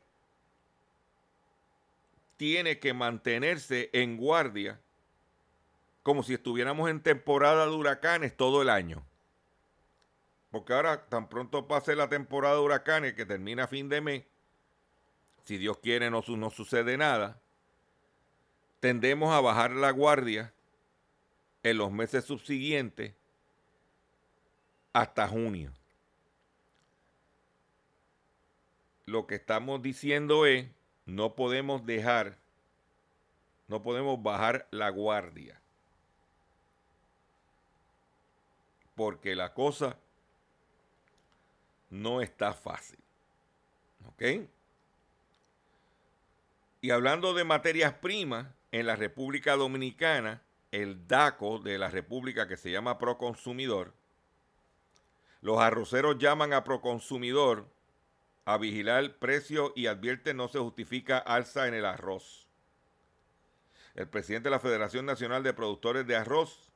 tiene 2.36 2.80
que 2.80 2.92
mantenerse 2.92 3.88
en 3.92 4.16
guardia 4.16 4.80
como 6.02 6.22
si 6.22 6.34
estuviéramos 6.34 6.90
en 6.90 7.02
temporada 7.02 7.66
de 7.66 7.72
huracanes 7.72 8.36
todo 8.36 8.62
el 8.62 8.70
año? 8.70 9.04
Porque 10.50 10.74
ahora 10.74 11.06
tan 11.06 11.28
pronto 11.28 11.66
pase 11.66 11.96
la 11.96 12.08
temporada 12.08 12.56
de 12.56 12.60
huracanes 12.60 13.14
que 13.14 13.24
termina 13.24 13.64
a 13.64 13.68
fin 13.68 13.88
de 13.88 14.00
mes, 14.00 14.24
si 15.44 15.56
Dios 15.56 15.78
quiere 15.78 16.10
no, 16.10 16.22
no 16.26 16.50
sucede 16.50 16.96
nada, 16.96 17.40
tendemos 18.80 19.32
a 19.32 19.40
bajar 19.40 19.70
la 19.70 19.90
guardia 19.92 20.52
en 21.62 21.78
los 21.78 21.90
meses 21.90 22.24
subsiguientes 22.24 23.14
hasta 24.92 25.26
junio. 25.28 25.72
Lo 29.06 29.26
que 29.26 29.36
estamos 29.36 29.82
diciendo 29.82 30.46
es, 30.46 30.68
no 31.06 31.34
podemos 31.34 31.86
dejar, 31.86 32.36
no 33.68 33.82
podemos 33.82 34.22
bajar 34.22 34.68
la 34.70 34.90
guardia. 34.90 35.61
Porque 38.94 39.34
la 39.34 39.54
cosa 39.54 39.96
no 41.90 42.20
está 42.20 42.52
fácil. 42.52 42.98
¿Ok? 44.08 44.22
Y 46.80 46.90
hablando 46.90 47.34
de 47.34 47.44
materias 47.44 47.94
primas, 47.94 48.46
en 48.72 48.86
la 48.86 48.96
República 48.96 49.54
Dominicana, 49.54 50.42
el 50.72 51.06
DACO 51.06 51.58
de 51.58 51.78
la 51.78 51.90
República 51.90 52.48
que 52.48 52.56
se 52.56 52.70
llama 52.70 52.98
Proconsumidor, 52.98 53.92
los 55.42 55.58
arroceros 55.58 56.18
llaman 56.18 56.54
a 56.54 56.64
Proconsumidor 56.64 57.68
a 58.44 58.56
vigilar 58.56 59.16
precio 59.18 59.72
y 59.76 59.86
advierte 59.86 60.34
no 60.34 60.48
se 60.48 60.58
justifica 60.58 61.18
alza 61.18 61.68
en 61.68 61.74
el 61.74 61.84
arroz. 61.84 62.48
El 63.94 64.08
presidente 64.08 64.48
de 64.48 64.52
la 64.52 64.60
Federación 64.60 65.04
Nacional 65.04 65.42
de 65.42 65.52
Productores 65.52 66.06
de 66.06 66.16
Arroz 66.16 66.72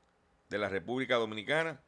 de 0.51 0.59
la 0.59 0.69
República 0.69 1.17
Dominicana 1.17 1.81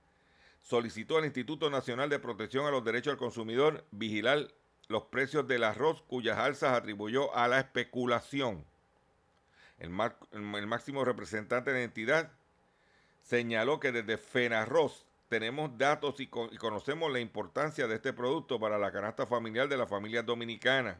solicitó 0.62 1.18
al 1.18 1.24
Instituto 1.24 1.70
Nacional 1.70 2.10
de 2.10 2.18
Protección 2.18 2.66
a 2.66 2.70
los 2.70 2.84
Derechos 2.84 3.12
del 3.12 3.18
Consumidor 3.18 3.84
vigilar 3.90 4.48
los 4.88 5.04
precios 5.04 5.46
del 5.46 5.64
arroz 5.64 6.02
cuyas 6.02 6.38
alzas 6.38 6.72
atribuyó 6.72 7.34
a 7.36 7.46
la 7.48 7.60
especulación. 7.60 8.64
El, 9.78 9.90
máximo 9.90 11.04
representante 11.04 11.70
de 11.70 11.78
la 11.78 11.84
entidad 11.84 12.32
señaló 13.22 13.78
que 13.78 13.92
desde 13.92 14.16
FENARROZ 14.16 15.04
tenemos 15.28 15.76
datos 15.76 16.18
y, 16.20 16.26
conocemos 16.26 17.12
la 17.12 17.20
importancia 17.20 17.86
de 17.86 17.96
este 17.96 18.12
producto 18.12 18.58
para 18.58 18.78
la 18.78 18.90
canasta 18.90 19.26
familiar 19.26 19.68
de 19.68 19.76
la 19.76 19.86
familia 19.86 20.22
dominicana. 20.22 20.98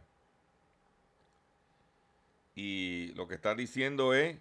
Y 2.55 3.13
lo 3.15 3.27
que 3.27 3.35
está 3.35 3.55
diciendo 3.55 4.15
es, 4.15 4.37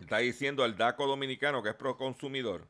está 0.00 0.18
diciendo 0.18 0.62
al 0.62 0.76
DACO 0.76 1.06
dominicano 1.06 1.62
que 1.62 1.70
es 1.70 1.74
pro 1.74 1.96
consumidor, 1.96 2.66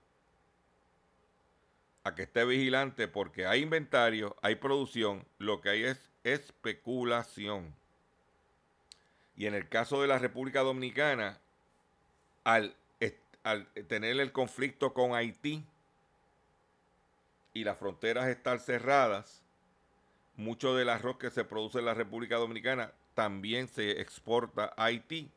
a 2.04 2.14
que 2.14 2.22
esté 2.22 2.44
vigilante 2.44 3.08
porque 3.08 3.46
hay 3.46 3.62
inventario, 3.62 4.36
hay 4.42 4.56
producción, 4.56 5.24
lo 5.38 5.60
que 5.60 5.70
hay 5.70 5.84
es 5.84 6.10
especulación. 6.24 7.74
Y 9.36 9.46
en 9.46 9.54
el 9.54 9.68
caso 9.68 10.02
de 10.02 10.08
la 10.08 10.18
República 10.18 10.60
Dominicana, 10.60 11.38
al, 12.44 12.74
al 13.44 13.66
tener 13.88 14.20
el 14.20 14.32
conflicto 14.32 14.92
con 14.92 15.14
Haití 15.14 15.64
y 17.54 17.64
las 17.64 17.78
fronteras 17.78 18.28
estar 18.28 18.60
cerradas, 18.60 19.42
mucho 20.36 20.74
del 20.74 20.88
arroz 20.88 21.18
que 21.18 21.30
se 21.30 21.44
produce 21.44 21.78
en 21.78 21.84
la 21.84 21.94
República 21.94 22.36
Dominicana 22.36 22.92
también 23.14 23.68
se 23.68 24.00
exporta 24.00 24.72
a 24.76 24.86
Haití. 24.86 25.30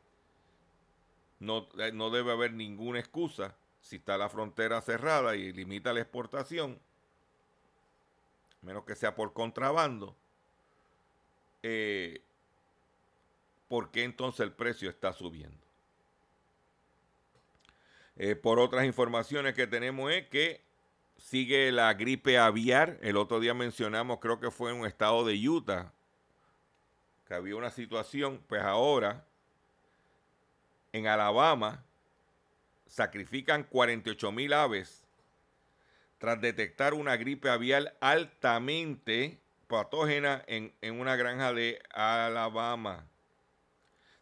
No, 1.39 1.67
eh, 1.78 1.91
no 1.91 2.10
debe 2.10 2.32
haber 2.32 2.54
ninguna 2.54 2.99
excusa 2.99 3.56
si 3.85 3.97
está 3.97 4.17
la 4.17 4.29
frontera 4.29 4.81
cerrada 4.81 5.35
y 5.35 5.53
limita 5.53 5.93
la 5.93 5.99
exportación, 5.99 6.79
menos 8.63 8.83
que 8.83 8.95
sea 8.95 9.13
por 9.13 9.31
contrabando, 9.31 10.15
eh, 11.61 12.23
¿por 13.67 13.91
qué 13.91 14.03
entonces 14.03 14.39
el 14.39 14.53
precio 14.53 14.89
está 14.89 15.13
subiendo? 15.13 15.63
Eh, 18.15 18.35
por 18.35 18.57
otras 18.57 18.85
informaciones 18.85 19.53
que 19.53 19.67
tenemos 19.67 20.11
es 20.11 20.29
que 20.29 20.63
sigue 21.19 21.71
la 21.71 21.93
gripe 21.93 22.39
aviar. 22.39 22.97
El 23.03 23.17
otro 23.17 23.39
día 23.39 23.53
mencionamos, 23.53 24.17
creo 24.19 24.39
que 24.39 24.49
fue 24.49 24.71
en 24.71 24.79
un 24.79 24.87
estado 24.87 25.23
de 25.23 25.47
Utah, 25.47 25.93
que 27.27 27.35
había 27.35 27.55
una 27.55 27.69
situación, 27.69 28.43
pues 28.47 28.63
ahora 28.63 29.27
en 30.91 31.05
Alabama 31.05 31.84
sacrifican 32.87 33.63
48 33.63 34.31
mil 34.31 34.53
aves 34.53 35.03
tras 36.17 36.39
detectar 36.39 36.93
una 36.93 37.17
gripe 37.17 37.49
aviar 37.49 37.95
altamente 37.99 39.39
patógena 39.67 40.43
en, 40.47 40.73
en, 40.81 40.99
una 40.99 41.15
granja 41.15 41.53
de 41.53 41.81
Alabama. 41.93 43.05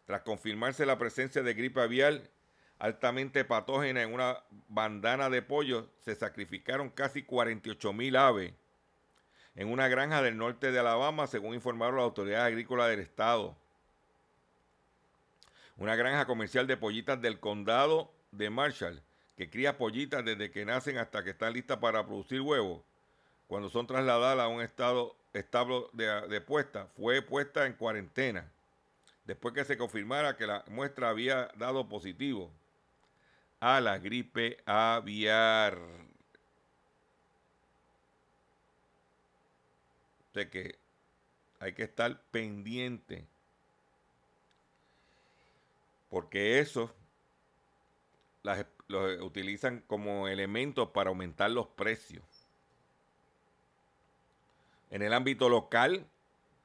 Tras 0.04 0.22
confirmarse 0.22 0.86
la 0.86 0.98
presencia 0.98 1.42
de 1.42 1.54
gripe 1.54 1.80
aviar 1.80 2.30
altamente 2.78 3.44
patógena 3.44 4.02
en 4.02 4.12
una 4.12 4.42
bandana 4.68 5.30
de 5.30 5.42
pollo, 5.42 5.88
se 6.00 6.14
sacrificaron 6.14 6.90
casi 6.90 7.22
48 7.22 7.92
mil 7.92 8.16
aves 8.16 8.52
en 9.54 9.70
una 9.70 9.88
granja 9.88 10.20
del 10.20 10.36
norte 10.36 10.72
de 10.72 10.78
Alabama, 10.78 11.26
según 11.26 11.54
informaron 11.54 11.96
las 11.96 12.04
autoridades 12.04 12.46
agrícolas 12.46 12.90
del 12.90 13.00
estado. 13.00 13.56
Una 15.76 15.96
granja 15.96 16.26
comercial 16.26 16.66
de 16.66 16.76
pollitas 16.76 17.20
del 17.20 17.40
condado 17.40 18.13
de 18.36 18.50
Marshall, 18.50 19.02
que 19.36 19.50
cría 19.50 19.78
pollitas 19.78 20.24
desde 20.24 20.50
que 20.50 20.64
nacen 20.64 20.98
hasta 20.98 21.24
que 21.24 21.30
están 21.30 21.52
listas 21.52 21.78
para 21.78 22.04
producir 22.04 22.40
huevos, 22.40 22.82
cuando 23.46 23.68
son 23.68 23.86
trasladadas 23.86 24.44
a 24.44 24.48
un 24.48 24.62
estado 24.62 25.16
estable 25.32 25.84
de, 25.92 26.40
puesta, 26.40 26.86
fue 26.96 27.22
puesta 27.22 27.66
en 27.66 27.74
cuarentena, 27.74 28.50
después 29.24 29.54
que 29.54 29.64
se 29.64 29.76
confirmara 29.76 30.36
que 30.36 30.46
la 30.46 30.64
muestra 30.68 31.08
había 31.08 31.48
dado 31.56 31.88
positivo 31.88 32.50
a 33.60 33.80
la 33.80 33.98
gripe 33.98 34.58
aviar. 34.66 35.78
De 40.32 40.50
que 40.50 40.76
hay 41.60 41.72
que 41.72 41.84
estar 41.84 42.20
pendiente. 42.32 43.24
Porque 46.10 46.58
eso 46.58 46.92
las, 48.44 48.64
los 48.86 49.20
utilizan 49.22 49.82
como 49.88 50.28
elementos 50.28 50.90
para 50.90 51.08
aumentar 51.08 51.50
los 51.50 51.66
precios. 51.66 52.22
En 54.90 55.02
el 55.02 55.12
ámbito 55.12 55.48
local, 55.48 56.06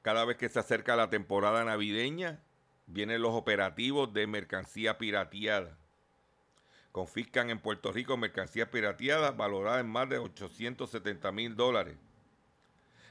cada 0.02 0.24
vez 0.24 0.36
que 0.36 0.48
se 0.48 0.60
acerca 0.60 0.94
la 0.94 1.10
temporada 1.10 1.64
navideña, 1.64 2.44
vienen 2.86 3.22
los 3.22 3.34
operativos 3.34 4.12
de 4.12 4.26
mercancía 4.26 4.98
pirateada. 4.98 5.76
Confiscan 6.92 7.50
en 7.50 7.60
Puerto 7.60 7.92
Rico 7.92 8.16
mercancía 8.16 8.70
pirateada 8.70 9.30
valorada 9.30 9.80
en 9.80 9.88
más 9.88 10.08
de 10.08 10.18
870 10.18 11.32
mil 11.32 11.56
dólares. 11.56 11.96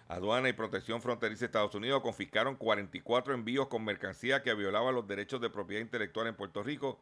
Aduana 0.08 0.50
y 0.50 0.54
Protección 0.54 1.02
Fronteriza 1.02 1.42
de 1.42 1.46
Estados 1.48 1.76
Unidos 1.76 2.02
confiscaron 2.02 2.56
44 2.56 3.34
envíos 3.34 3.68
con 3.68 3.84
mercancía 3.84 4.44
que 4.44 4.54
violaban 4.54 4.96
los 4.96 5.08
derechos 5.08 5.42
de 5.42 5.50
propiedad 5.50 5.82
intelectual 5.82 6.28
en 6.28 6.36
Puerto 6.36 6.62
Rico 6.64 7.00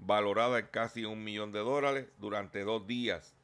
valorada 0.00 0.58
en 0.58 0.66
casi 0.66 1.04
un 1.04 1.22
millón 1.22 1.52
de 1.52 1.60
dólares 1.60 2.08
durante 2.18 2.64
dos 2.64 2.86
días. 2.86 3.34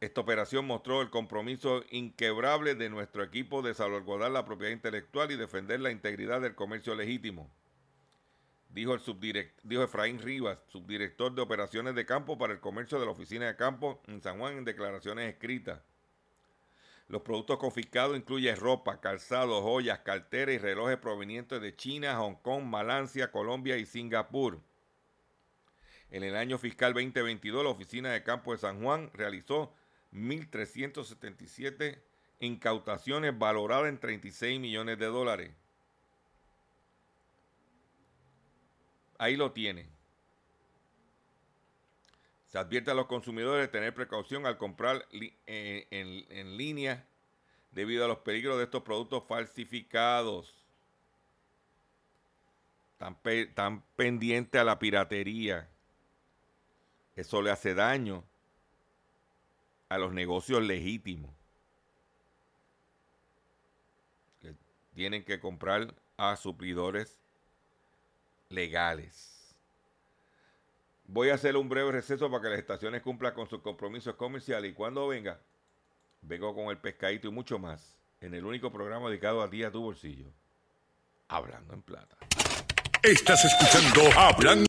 Esta 0.00 0.20
operación 0.20 0.64
mostró 0.64 1.02
el 1.02 1.10
compromiso 1.10 1.82
inquebrable 1.90 2.74
de 2.76 2.88
nuestro 2.88 3.24
equipo 3.24 3.62
de 3.62 3.74
salvaguardar 3.74 4.30
la 4.30 4.44
propiedad 4.44 4.72
intelectual 4.72 5.32
y 5.32 5.36
defender 5.36 5.80
la 5.80 5.90
integridad 5.90 6.40
del 6.40 6.54
comercio 6.54 6.94
legítimo, 6.94 7.50
dijo, 8.70 8.94
el 8.94 9.00
dijo 9.64 9.82
Efraín 9.82 10.20
Rivas, 10.20 10.58
subdirector 10.68 11.34
de 11.34 11.42
operaciones 11.42 11.94
de 11.96 12.06
campo 12.06 12.38
para 12.38 12.52
el 12.52 12.60
comercio 12.60 13.00
de 13.00 13.06
la 13.06 13.12
oficina 13.12 13.46
de 13.46 13.56
campo 13.56 14.00
en 14.06 14.22
San 14.22 14.38
Juan 14.38 14.58
en 14.58 14.64
declaraciones 14.64 15.32
escritas. 15.32 15.80
Los 17.08 17.22
productos 17.22 17.58
confiscados 17.58 18.16
incluyen 18.16 18.56
ropa, 18.56 19.00
calzado, 19.00 19.62
joyas, 19.62 20.00
carteras 20.00 20.54
y 20.54 20.58
relojes 20.58 20.98
provenientes 20.98 21.58
de 21.60 21.74
China, 21.74 22.16
Hong 22.18 22.34
Kong, 22.42 22.64
Malasia, 22.64 23.32
Colombia 23.32 23.78
y 23.78 23.86
Singapur. 23.86 24.60
En 26.10 26.22
el 26.22 26.36
año 26.36 26.58
fiscal 26.58 26.92
2022, 26.92 27.64
la 27.64 27.70
Oficina 27.70 28.12
de 28.12 28.22
Campo 28.22 28.52
de 28.52 28.58
San 28.58 28.82
Juan 28.82 29.10
realizó 29.14 29.72
1.377 30.12 31.98
incautaciones 32.40 33.36
valoradas 33.38 33.88
en 33.88 33.98
36 33.98 34.60
millones 34.60 34.98
de 34.98 35.06
dólares. 35.06 35.50
Ahí 39.18 39.36
lo 39.36 39.52
tienen. 39.52 39.97
Se 42.48 42.58
advierte 42.58 42.90
a 42.90 42.94
los 42.94 43.06
consumidores 43.06 43.62
de 43.62 43.68
tener 43.68 43.94
precaución 43.94 44.46
al 44.46 44.56
comprar 44.56 45.06
eh, 45.46 45.86
en, 45.90 46.56
línea 46.56 47.06
debido 47.72 48.04
a 48.04 48.08
los 48.08 48.18
peligros 48.18 48.56
de 48.56 48.64
estos 48.64 48.82
productos 48.82 49.24
falsificados. 49.28 50.54
Están, 52.98 53.82
pendientes 53.96 54.60
a 54.60 54.64
la 54.64 54.78
piratería. 54.78 55.68
Eso 57.14 57.42
le 57.42 57.50
hace 57.50 57.74
daño 57.74 58.24
a 59.90 59.98
los 59.98 60.12
negocios 60.12 60.62
legítimos. 60.62 61.30
tienen 64.94 65.24
que 65.24 65.38
comprar 65.38 65.94
a 66.16 66.34
suplidores 66.34 67.20
legales. 68.48 69.37
Voy 71.10 71.30
a 71.30 71.34
hacer 71.34 71.56
un 71.56 71.70
breve 71.70 71.90
receso 71.90 72.30
para 72.30 72.42
que 72.42 72.50
las 72.50 72.58
estaciones 72.58 73.00
cumplan 73.00 73.32
con 73.32 73.48
sus 73.48 73.62
compromisos 73.62 74.14
comerciales 74.16 74.70
y 74.70 74.74
cuando 74.74 75.08
venga, 75.08 75.40
vengo 76.20 76.54
con 76.54 76.66
el 76.66 76.76
pescadito 76.76 77.28
y 77.28 77.30
mucho 77.30 77.58
más 77.58 77.96
en 78.20 78.34
el 78.34 78.44
único 78.44 78.70
programa 78.70 79.08
dedicado 79.08 79.42
a 79.42 79.48
ti 79.48 79.64
a 79.64 79.70
tu 79.72 79.80
bolsillo. 79.80 80.26
Hablando 81.28 81.72
en 81.72 81.80
plata. 81.80 82.18
Estás 83.02 83.42
escuchando 83.42 84.02
Hablando. 84.18 84.66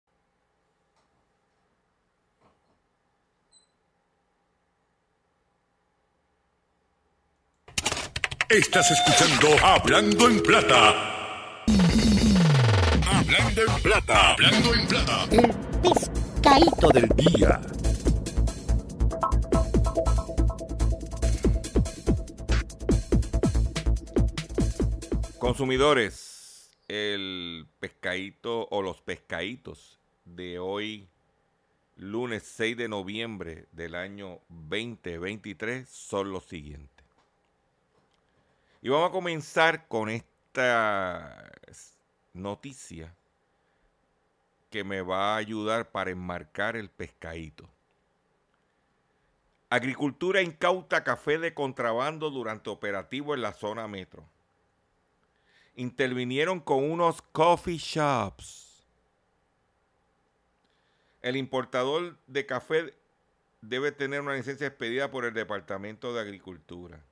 Estás 8.47 8.91
escuchando 8.91 9.65
Hablando 9.65 10.29
en 10.29 10.41
Plata. 10.41 11.65
Hablando 13.11 13.61
en 13.61 13.81
Plata. 13.83 14.31
Hablando 14.31 14.73
en 14.73 14.87
Plata. 14.87 15.27
El 15.31 16.18
pescadito 16.49 16.89
del 16.89 17.09
día. 17.09 17.61
Consumidores, 25.37 26.71
el 26.87 27.67
pescadito 27.79 28.67
o 28.71 28.81
los 28.81 29.01
pescaditos 29.01 29.99
de 30.25 30.59
hoy, 30.59 31.07
lunes 31.97 32.43
6 32.43 32.77
de 32.77 32.87
noviembre 32.87 33.67
del 33.71 33.95
año 33.95 34.39
2023, 34.49 35.87
son 35.87 36.31
los 36.31 36.45
siguientes. 36.45 37.05
Y 38.81 38.89
vamos 38.89 39.09
a 39.09 39.11
comenzar 39.11 39.87
con 39.87 40.09
esta 40.09 41.51
noticia 42.33 43.13
que 44.69 44.83
me 44.83 45.01
va 45.01 45.33
a 45.33 45.37
ayudar 45.37 45.91
para 45.91 46.11
enmarcar 46.11 46.75
el 46.75 46.89
pescadito. 46.89 47.69
Agricultura 49.69 50.41
incauta 50.41 51.03
café 51.03 51.37
de 51.37 51.53
contrabando 51.53 52.31
durante 52.31 52.69
operativo 52.69 53.35
en 53.35 53.41
la 53.41 53.53
zona 53.53 53.87
metro. 53.87 54.27
Intervinieron 55.75 56.59
con 56.59 56.89
unos 56.89 57.21
coffee 57.21 57.77
shops. 57.77 58.83
El 61.21 61.35
importador 61.35 62.17
de 62.27 62.45
café 62.45 62.93
debe 63.61 63.91
tener 63.91 64.21
una 64.21 64.33
licencia 64.33 64.67
expedida 64.67 65.11
por 65.11 65.25
el 65.25 65.33
Departamento 65.33 66.13
de 66.13 66.21
Agricultura. 66.21 67.03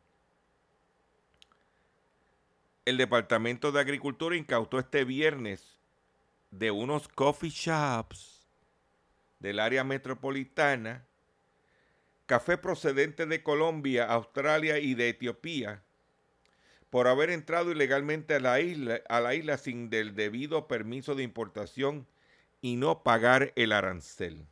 El 2.85 2.97
Departamento 2.97 3.71
de 3.71 3.81
Agricultura 3.81 4.35
incautó 4.35 4.79
este 4.79 5.03
viernes 5.03 5.76
de 6.57 6.71
unos 6.71 7.07
coffee 7.07 7.49
shops 7.49 8.47
del 9.39 9.59
área 9.59 9.83
metropolitana 9.83 11.05
café 12.25 12.57
procedente 12.57 13.25
de 13.25 13.41
Colombia, 13.41 14.05
Australia 14.05 14.79
y 14.79 14.93
de 14.93 15.09
Etiopía 15.09 15.83
por 16.89 17.07
haber 17.07 17.29
entrado 17.29 17.71
ilegalmente 17.71 18.35
a 18.35 18.39
la 18.39 18.59
isla, 18.59 19.01
a 19.09 19.19
la 19.19 19.35
isla 19.35 19.57
sin 19.57 19.89
del 19.89 20.15
debido 20.15 20.67
permiso 20.67 21.15
de 21.15 21.23
importación 21.23 22.07
y 22.61 22.75
no 22.75 23.03
pagar 23.03 23.53
el 23.55 23.71
arancel. 23.71 24.45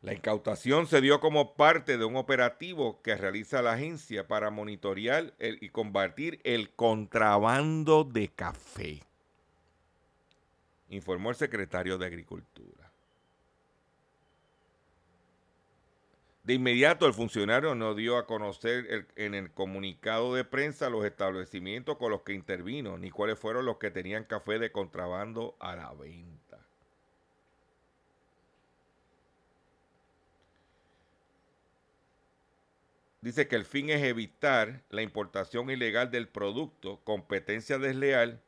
La 0.00 0.14
incautación 0.14 0.88
se 0.88 1.00
dio 1.00 1.20
como 1.20 1.54
parte 1.54 1.96
de 1.96 2.04
un 2.04 2.16
operativo 2.16 3.00
que 3.02 3.14
realiza 3.14 3.62
la 3.62 3.74
agencia 3.74 4.26
para 4.26 4.50
monitorear 4.50 5.32
y 5.38 5.68
combatir 5.68 6.40
el 6.42 6.70
contrabando 6.74 8.02
de 8.02 8.28
café, 8.28 9.00
informó 10.92 11.30
el 11.30 11.36
secretario 11.36 11.98
de 11.98 12.06
Agricultura. 12.06 12.90
De 16.44 16.54
inmediato 16.54 17.06
el 17.06 17.14
funcionario 17.14 17.74
no 17.74 17.94
dio 17.94 18.18
a 18.18 18.26
conocer 18.26 19.06
en 19.16 19.34
el 19.34 19.52
comunicado 19.52 20.34
de 20.34 20.44
prensa 20.44 20.90
los 20.90 21.04
establecimientos 21.04 21.96
con 21.96 22.10
los 22.10 22.22
que 22.22 22.34
intervino, 22.34 22.98
ni 22.98 23.10
cuáles 23.10 23.38
fueron 23.38 23.64
los 23.64 23.78
que 23.78 23.90
tenían 23.90 24.24
café 24.24 24.58
de 24.58 24.72
contrabando 24.72 25.56
a 25.60 25.76
la 25.76 25.92
venta. 25.92 26.58
Dice 33.20 33.46
que 33.46 33.54
el 33.54 33.64
fin 33.64 33.88
es 33.88 34.02
evitar 34.02 34.82
la 34.90 35.02
importación 35.02 35.70
ilegal 35.70 36.10
del 36.10 36.26
producto, 36.26 37.00
competencia 37.04 37.78
desleal 37.78 38.42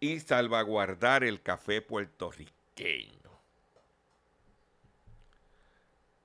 y 0.00 0.18
salvaguardar 0.20 1.22
el 1.22 1.42
café 1.42 1.82
puertorriqueño. 1.82 3.30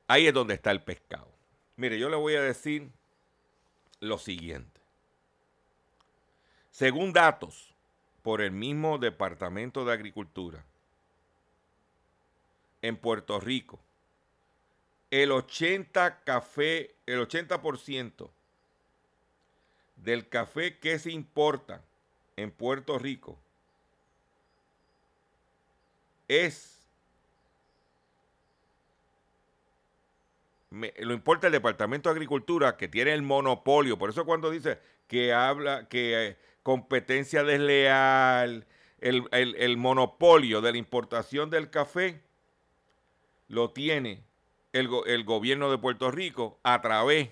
Ahí 0.07 0.27
es 0.27 0.33
donde 0.33 0.53
está 0.53 0.71
el 0.71 0.81
pescado. 0.81 1.27
Mire, 1.75 1.99
yo 1.99 2.09
le 2.09 2.15
voy 2.15 2.35
a 2.35 2.41
decir 2.41 2.89
lo 3.99 4.17
siguiente. 4.17 4.79
Según 6.71 7.11
datos 7.11 7.73
por 8.21 8.41
el 8.41 8.51
mismo 8.51 8.97
Departamento 8.97 9.83
de 9.83 9.93
Agricultura, 9.93 10.63
en 12.81 12.97
Puerto 12.97 13.39
Rico, 13.39 13.79
el 15.09 15.31
80 15.31 16.23
café, 16.23 16.95
el 17.05 17.19
80% 17.27 18.29
del 19.95 20.29
café 20.29 20.77
que 20.77 20.99
se 20.99 21.11
importa 21.11 21.81
en 22.35 22.51
Puerto 22.51 22.99
Rico 22.99 23.39
es 26.27 26.75
lo 30.71 31.13
importa 31.13 31.47
el 31.47 31.53
Departamento 31.53 32.09
de 32.09 32.13
Agricultura 32.13 32.75
que 32.77 32.87
tiene 32.87 33.13
el 33.13 33.21
monopolio. 33.21 33.97
Por 33.97 34.09
eso 34.09 34.25
cuando 34.25 34.49
dice 34.49 34.79
que 35.07 35.33
habla 35.33 35.87
que 35.87 36.27
eh, 36.27 36.37
competencia 36.63 37.43
desleal, 37.43 38.65
el, 38.99 39.77
monopolio 39.77 40.61
de 40.61 40.71
la 40.71 40.77
importación 40.77 41.49
del 41.49 41.69
café 41.69 42.21
lo 43.47 43.71
tiene 43.71 44.23
el, 44.73 44.89
el 45.05 45.23
gobierno 45.23 45.69
de 45.69 45.77
Puerto 45.77 46.11
Rico 46.11 46.59
a 46.63 46.81
través 46.81 47.29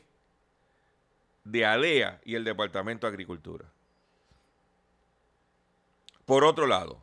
de 1.43 1.65
ALEA 1.65 2.21
y 2.23 2.35
el 2.35 2.43
Departamento 2.43 3.07
de 3.07 3.11
Agricultura. 3.11 3.65
Por 6.25 6.45
otro 6.45 6.67
lado, 6.67 7.02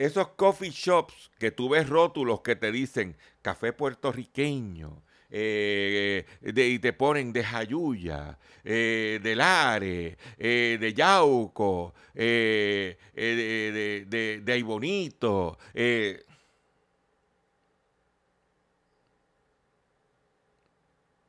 esos 0.00 0.28
coffee 0.28 0.70
shops 0.70 1.30
que 1.38 1.50
tú 1.50 1.68
ves 1.68 1.86
rótulos 1.86 2.40
que 2.40 2.56
te 2.56 2.72
dicen 2.72 3.16
café 3.42 3.74
puertorriqueño, 3.74 5.02
eh, 5.30 6.24
y 6.40 6.78
te 6.78 6.92
ponen 6.94 7.34
de 7.34 7.44
Jayuya, 7.44 8.38
eh, 8.64 9.20
de 9.22 9.36
Lare, 9.36 10.16
eh, 10.38 10.78
de 10.80 10.94
Yauco, 10.94 11.92
de, 12.14 12.96
de, 13.14 14.40
de 14.42 14.52
Aybonito. 14.52 15.58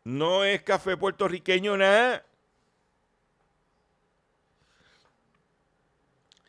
no 0.06 0.46
es 0.46 0.62
café 0.64 0.96
puertorriqueño 0.96 1.76
nada. 1.76 2.26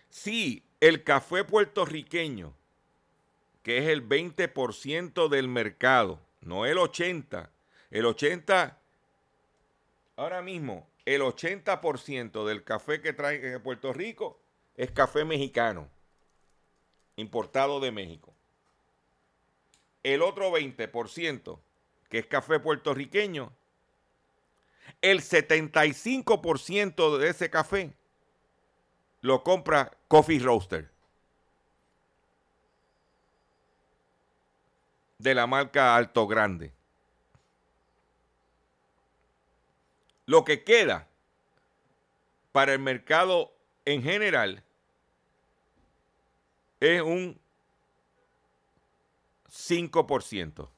Sí, 0.09 0.63
el 0.83 1.05
café 1.05 1.45
puertorriqueño, 1.45 2.53
que 3.63 3.79
es 3.79 3.87
el 3.87 4.09
20% 4.09 5.29
del 5.29 5.47
mercado, 5.47 6.19
no 6.41 6.67
el 6.67 6.77
80%, 6.77 7.49
el 7.93 8.05
80%, 8.05 8.75
ahora 10.17 10.43
mismo, 10.43 10.89
el 11.05 11.23
80% 11.23 12.45
del 12.45 12.65
café 12.65 13.01
que 13.01 13.13
trae 13.13 13.61
Puerto 13.61 13.93
Rico 13.93 14.41
es 14.77 14.91
café 14.91 15.25
mexicano, 15.25 15.89
importado 17.15 17.79
de 17.79 17.93
México. 17.93 18.35
El 20.03 20.21
otro 20.21 20.51
20%, 20.51 21.61
que 22.09 22.19
es 22.19 22.27
café 22.27 22.59
puertorriqueño, 22.59 23.53
el 25.01 25.21
75% 25.21 27.19
de 27.19 27.29
ese 27.29 27.51
café 27.51 27.95
lo 29.23 29.43
compra 29.43 29.91
Coffee 30.09 30.39
Roaster. 30.39 30.91
De 35.19 35.35
la 35.35 35.47
marca 35.47 35.97
Alto 35.97 36.27
Grande. 36.27 36.73
Lo 40.27 40.45
que 40.45 40.65
queda 40.65 41.09
para 42.51 42.73
el 42.73 42.81
mercado 42.81 43.53
en 43.85 44.03
general 44.03 44.63
es 46.81 47.01
un 47.01 47.41
5%. 49.49 50.69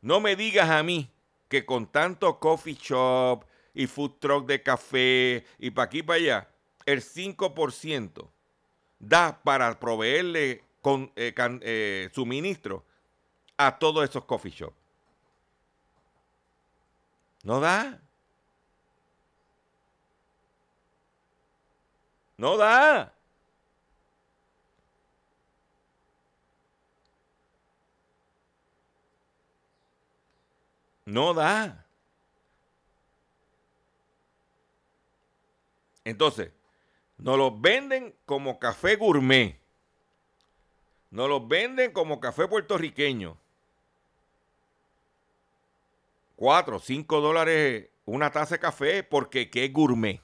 No 0.00 0.20
me 0.20 0.34
digas 0.34 0.68
a 0.70 0.82
mí 0.82 1.08
que 1.48 1.64
con 1.64 1.86
tanto 1.86 2.40
coffee 2.40 2.74
shop, 2.74 3.44
y 3.74 3.86
food 3.86 4.12
truck 4.20 4.46
de 4.46 4.62
café 4.62 5.44
y 5.58 5.70
para 5.70 5.86
aquí 5.86 6.02
para 6.02 6.18
allá, 6.18 6.48
el 6.86 7.02
5% 7.02 8.30
da 8.98 9.40
para 9.44 9.78
proveerle 9.80 10.64
con, 10.82 11.12
eh, 11.16 11.32
can- 11.34 11.60
eh, 11.64 12.10
suministro 12.14 12.84
a 13.58 13.78
todos 13.78 14.08
esos 14.08 14.24
coffee 14.24 14.52
shops. 14.52 14.76
No 17.44 17.60
da. 17.60 18.00
No 22.38 22.56
da. 22.58 23.14
No 31.06 31.32
da. 31.34 31.86
Entonces, 36.04 36.52
nos 37.18 37.38
los 37.38 37.60
venden 37.60 38.14
como 38.26 38.58
café 38.58 38.96
gourmet. 38.96 39.60
Nos 41.10 41.28
los 41.28 41.46
venden 41.46 41.92
como 41.92 42.20
café 42.20 42.48
puertorriqueño. 42.48 43.38
Cuatro, 46.36 46.78
cinco 46.80 47.20
dólares 47.20 47.88
una 48.04 48.30
taza 48.30 48.56
de 48.56 48.60
café 48.60 49.02
porque 49.04 49.50
¿qué 49.50 49.68
gourmet? 49.68 50.20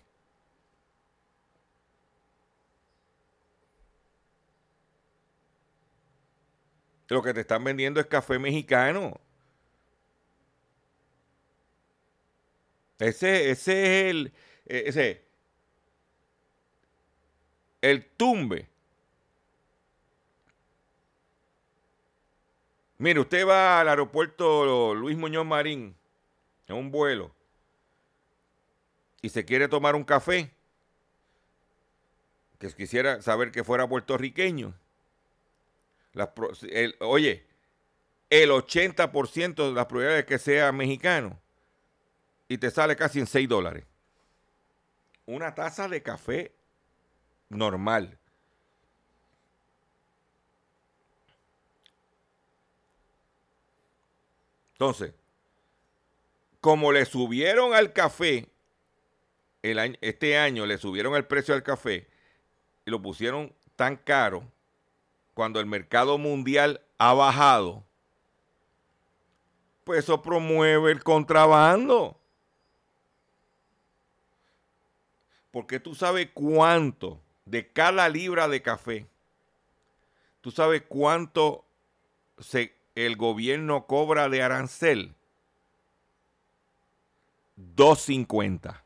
Lo 7.08 7.22
que 7.22 7.32
te 7.32 7.40
están 7.40 7.64
vendiendo 7.64 8.00
es 8.00 8.06
café 8.06 8.38
mexicano. 8.38 9.18
Ese, 12.98 13.50
ese 13.50 14.08
es 14.08 14.10
el, 14.10 14.32
eh, 14.66 14.82
ese, 14.86 15.27
el 17.80 18.04
tumbe. 18.04 18.68
Mire, 22.98 23.20
usted 23.20 23.46
va 23.46 23.80
al 23.80 23.88
aeropuerto 23.88 24.94
Luis 24.94 25.16
Muñoz 25.16 25.46
Marín 25.46 25.94
en 26.66 26.76
un 26.76 26.90
vuelo 26.90 27.32
y 29.22 29.28
se 29.28 29.44
quiere 29.44 29.68
tomar 29.68 29.94
un 29.94 30.04
café, 30.04 30.50
que 32.58 32.68
quisiera 32.72 33.22
saber 33.22 33.52
que 33.52 33.62
fuera 33.62 33.88
puertorriqueño. 33.88 34.74
Las 36.12 36.30
el- 36.62 36.96
oye, 36.98 37.46
el 38.30 38.50
80% 38.50 39.68
de 39.68 39.72
las 39.72 39.86
probabilidades 39.86 40.24
de 40.24 40.26
que 40.26 40.38
sea 40.38 40.72
mexicano 40.72 41.38
y 42.48 42.58
te 42.58 42.70
sale 42.70 42.96
casi 42.96 43.20
en 43.20 43.28
6 43.28 43.48
dólares. 43.48 43.84
Una 45.26 45.54
taza 45.54 45.86
de 45.88 46.02
café 46.02 46.52
normal. 47.48 48.18
Entonces, 54.72 55.12
como 56.60 56.92
le 56.92 57.04
subieron 57.04 57.74
al 57.74 57.92
café, 57.92 58.48
el 59.62 59.78
año- 59.78 59.96
este 60.00 60.38
año 60.38 60.66
le 60.66 60.78
subieron 60.78 61.16
el 61.16 61.26
precio 61.26 61.54
al 61.54 61.62
café 61.64 62.06
y 62.86 62.90
lo 62.90 63.02
pusieron 63.02 63.52
tan 63.74 63.96
caro, 63.96 64.44
cuando 65.34 65.60
el 65.60 65.66
mercado 65.66 66.18
mundial 66.18 66.80
ha 66.96 67.12
bajado, 67.12 67.84
pues 69.84 70.04
eso 70.04 70.20
promueve 70.22 70.92
el 70.92 71.02
contrabando. 71.02 72.20
Porque 75.50 75.80
tú 75.80 75.94
sabes 75.94 76.28
cuánto 76.34 77.20
de 77.50 77.66
cada 77.66 78.08
libra 78.08 78.48
de 78.48 78.62
café, 78.62 79.06
tú 80.40 80.50
sabes 80.50 80.82
cuánto 80.86 81.64
se, 82.38 82.74
el 82.94 83.16
gobierno 83.16 83.86
cobra 83.86 84.28
de 84.28 84.42
arancel. 84.42 85.14
2.50. 87.76 88.82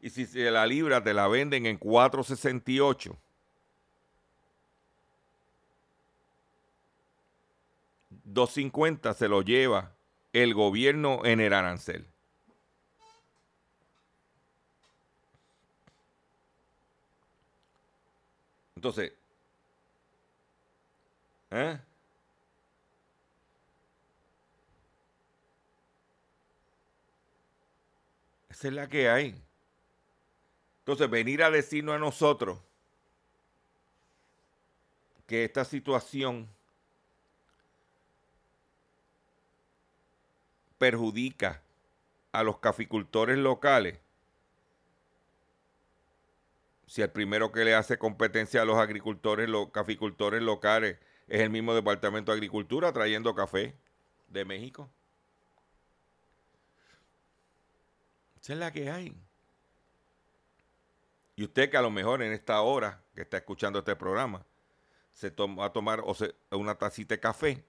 Y 0.00 0.10
si 0.10 0.26
la 0.26 0.66
libra 0.66 1.02
te 1.02 1.14
la 1.14 1.28
venden 1.28 1.66
en 1.66 1.78
4.68. 1.78 3.16
2.50 8.26 9.14
se 9.14 9.28
lo 9.28 9.42
lleva 9.42 9.92
el 10.32 10.54
gobierno 10.54 11.24
en 11.24 11.40
el 11.40 11.52
arancel. 11.52 12.06
Entonces, 18.84 19.14
¿eh? 21.52 21.80
Esa 28.50 28.68
es 28.68 28.74
la 28.74 28.86
que 28.86 29.08
hay. 29.08 29.42
Entonces, 30.80 31.08
venir 31.08 31.42
a 31.42 31.50
decirnos 31.50 31.94
a 31.94 31.98
nosotros 31.98 32.58
que 35.26 35.44
esta 35.44 35.64
situación 35.64 36.46
perjudica 40.76 41.62
a 42.32 42.42
los 42.42 42.58
caficultores 42.58 43.38
locales, 43.38 43.98
si 46.94 47.02
el 47.02 47.10
primero 47.10 47.50
que 47.50 47.64
le 47.64 47.74
hace 47.74 47.98
competencia 47.98 48.62
a 48.62 48.64
los 48.64 48.76
agricultores, 48.76 49.48
los 49.48 49.70
caficultores 49.70 50.40
locales, 50.40 50.96
es 51.26 51.40
el 51.40 51.50
mismo 51.50 51.74
Departamento 51.74 52.30
de 52.30 52.36
Agricultura 52.36 52.92
trayendo 52.92 53.34
café 53.34 53.74
de 54.28 54.44
México. 54.44 54.88
Esa 58.40 58.52
es 58.52 58.58
la 58.60 58.70
que 58.72 58.92
hay. 58.92 59.12
Y 61.34 61.42
usted 61.42 61.68
que 61.68 61.76
a 61.76 61.82
lo 61.82 61.90
mejor 61.90 62.22
en 62.22 62.32
esta 62.32 62.60
hora 62.60 63.02
que 63.16 63.22
está 63.22 63.38
escuchando 63.38 63.80
este 63.80 63.96
programa, 63.96 64.46
se 65.12 65.30
va 65.30 65.64
a 65.64 65.72
tomar 65.72 66.00
o 66.04 66.14
se- 66.14 66.36
una 66.52 66.76
tacita 66.76 67.16
de 67.16 67.20
café, 67.20 67.64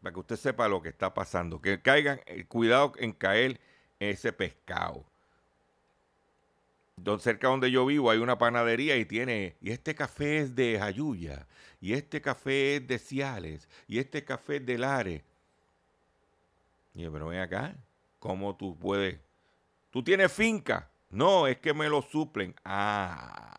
para 0.00 0.14
que 0.14 0.20
usted 0.20 0.36
sepa 0.36 0.66
lo 0.66 0.80
que 0.80 0.88
está 0.88 1.12
pasando. 1.12 1.60
Que 1.60 1.82
caigan, 1.82 2.22
eh, 2.24 2.46
cuidado 2.46 2.94
en 2.96 3.12
caer 3.12 3.60
ese 4.00 4.32
pescado. 4.32 5.04
Don, 7.02 7.20
cerca 7.20 7.48
donde 7.48 7.70
yo 7.70 7.86
vivo 7.86 8.10
hay 8.10 8.18
una 8.18 8.38
panadería 8.38 8.96
y 8.96 9.04
tiene, 9.04 9.56
y 9.60 9.70
este 9.70 9.94
café 9.94 10.38
es 10.38 10.54
de 10.54 10.78
Jayuya, 10.78 11.46
y 11.80 11.92
este 11.92 12.20
café 12.20 12.76
es 12.76 12.86
de 12.86 12.98
Ciales, 12.98 13.68
y 13.86 13.98
este 13.98 14.24
café 14.24 14.56
es 14.56 14.66
de 14.66 14.78
Lares. 14.78 15.22
Y 16.94 17.02
yo, 17.02 17.12
pero 17.12 17.28
ven 17.28 17.40
acá, 17.40 17.76
¿cómo 18.18 18.56
tú 18.56 18.76
puedes? 18.78 19.18
¿Tú 19.90 20.02
tienes 20.02 20.32
finca? 20.32 20.90
No, 21.10 21.46
es 21.46 21.58
que 21.58 21.72
me 21.72 21.88
lo 21.88 22.02
suplen. 22.02 22.54
Ah. 22.64 23.58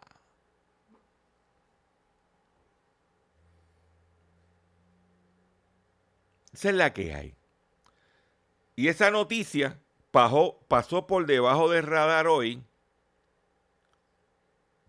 Esa 6.53 6.69
es 6.69 6.75
la 6.75 6.93
que 6.93 7.13
hay. 7.13 7.35
Y 8.75 8.87
esa 8.87 9.11
noticia 9.11 9.79
pasó, 10.11 10.59
pasó 10.67 11.07
por 11.07 11.25
debajo 11.25 11.69
del 11.69 11.83
radar 11.83 12.27
hoy. 12.27 12.63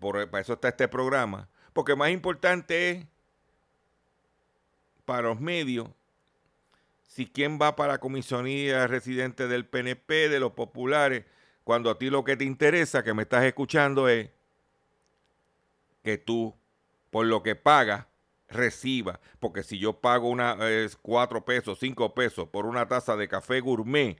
Por, 0.00 0.28
para 0.28 0.40
eso 0.42 0.54
está 0.54 0.68
este 0.68 0.88
programa. 0.88 1.48
Porque 1.72 1.94
más 1.94 2.10
importante 2.10 2.90
es 2.90 3.06
para 5.04 5.28
los 5.28 5.40
medios 5.40 5.88
si 7.10 7.26
quién 7.26 7.58
va 7.60 7.74
para 7.74 7.94
la 7.94 7.98
comisionía 7.98 8.86
residente 8.86 9.48
del 9.48 9.66
PNP, 9.66 10.28
de 10.28 10.38
los 10.38 10.52
populares, 10.52 11.24
cuando 11.64 11.90
a 11.90 11.98
ti 11.98 12.08
lo 12.08 12.22
que 12.22 12.36
te 12.36 12.44
interesa, 12.44 13.02
que 13.02 13.14
me 13.14 13.24
estás 13.24 13.44
escuchando, 13.44 14.08
es 14.08 14.30
que 16.04 16.18
tú, 16.18 16.54
por 17.10 17.26
lo 17.26 17.42
que 17.42 17.56
pagas, 17.56 18.06
reciba. 18.48 19.18
Porque 19.40 19.64
si 19.64 19.78
yo 19.78 20.00
pago 20.00 20.28
una 20.28 20.56
eh, 20.60 20.88
cuatro 21.02 21.44
pesos, 21.44 21.80
cinco 21.80 22.14
pesos 22.14 22.48
por 22.48 22.64
una 22.64 22.86
taza 22.86 23.16
de 23.16 23.26
café 23.26 23.60
gourmet, 23.60 24.16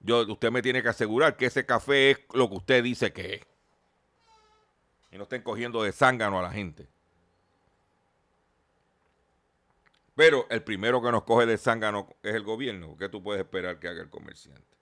yo, 0.00 0.26
usted 0.26 0.50
me 0.50 0.62
tiene 0.62 0.82
que 0.82 0.88
asegurar 0.88 1.36
que 1.36 1.46
ese 1.46 1.64
café 1.64 2.10
es 2.10 2.18
lo 2.34 2.48
que 2.48 2.56
usted 2.56 2.82
dice 2.82 3.12
que 3.12 3.34
es. 3.34 3.55
Y 5.16 5.18
no 5.18 5.22
estén 5.22 5.40
cogiendo 5.40 5.82
de 5.82 5.92
zángano 5.92 6.38
a 6.38 6.42
la 6.42 6.50
gente. 6.50 6.86
Pero 10.14 10.46
el 10.50 10.62
primero 10.62 11.00
que 11.00 11.10
nos 11.10 11.22
coge 11.22 11.46
de 11.46 11.56
zángano 11.56 12.14
es 12.22 12.34
el 12.34 12.42
gobierno. 12.42 12.98
¿Qué 12.98 13.08
tú 13.08 13.22
puedes 13.22 13.40
esperar 13.40 13.78
que 13.78 13.88
haga 13.88 14.02
el 14.02 14.10
comerciante? 14.10 14.76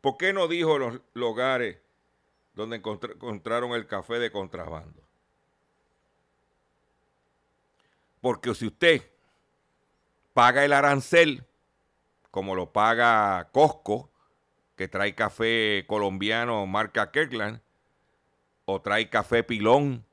¿Por 0.00 0.18
qué 0.18 0.32
no 0.32 0.46
dijo 0.46 0.78
los 0.78 1.00
lugares 1.14 1.78
donde 2.54 2.80
encontr- 2.80 3.14
encontraron 3.14 3.72
el 3.72 3.88
café 3.88 4.20
de 4.20 4.30
contrabando? 4.30 5.02
Porque 8.20 8.54
si 8.54 8.68
usted 8.68 9.02
paga 10.32 10.64
el 10.64 10.74
arancel, 10.74 11.44
como 12.30 12.54
lo 12.54 12.72
paga 12.72 13.48
Costco, 13.50 14.12
que 14.76 14.86
trae 14.86 15.16
café 15.16 15.84
colombiano 15.88 16.64
marca 16.66 17.10
Kirkland, 17.10 17.60
o 18.72 18.80
trae 18.80 19.08
café 19.08 19.42
pilón, 19.42 20.04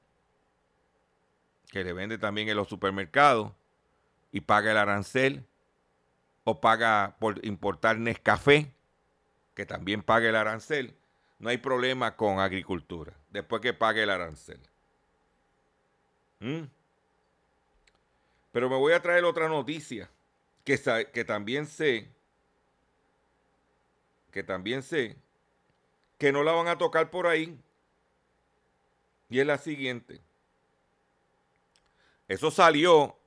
que 1.72 1.84
le 1.84 1.93
vende 1.93 2.18
también 2.18 2.49
en 2.49 2.57
los 2.57 2.68
supermercados, 2.68 3.51
y 4.32 4.41
paga 4.41 4.72
el 4.72 4.78
arancel, 4.78 5.45
o 6.43 6.60
paga 6.60 7.16
por 7.20 7.43
importar 7.45 7.97
Nescafé, 7.97 8.72
que 9.55 9.66
también 9.66 10.03
paga 10.03 10.30
el 10.30 10.36
arancel, 10.36 10.95
no 11.39 11.49
hay 11.49 11.57
problema 11.57 12.16
con 12.16 12.39
agricultura, 12.39 13.14
después 13.30 13.62
que 13.62 13.74
pague 13.74 14.03
el 14.03 14.10
arancel. 14.10 14.60
¿Mm? 16.39 16.64
Pero 18.51 18.70
me 18.70 18.76
voy 18.76 18.93
a 18.93 19.01
traer 19.01 19.24
otra 19.24 19.47
noticia 19.47 20.10
que, 20.64 21.07
que 21.14 21.24
también 21.24 21.66
sé, 21.66 22.10
que 24.32 24.43
también 24.43 24.84
sé, 24.84 25.16
que 26.18 26.32
no 26.32 26.43
la 26.43 26.51
van 26.51 26.68
a 26.68 26.78
tocar 26.78 27.10
por 27.10 27.28
ahí. 27.28 27.57
Y 29.30 29.39
es 29.39 29.45
la 29.45 29.57
siguiente. 29.57 30.21
Eso 32.27 32.51
salió 32.51 33.17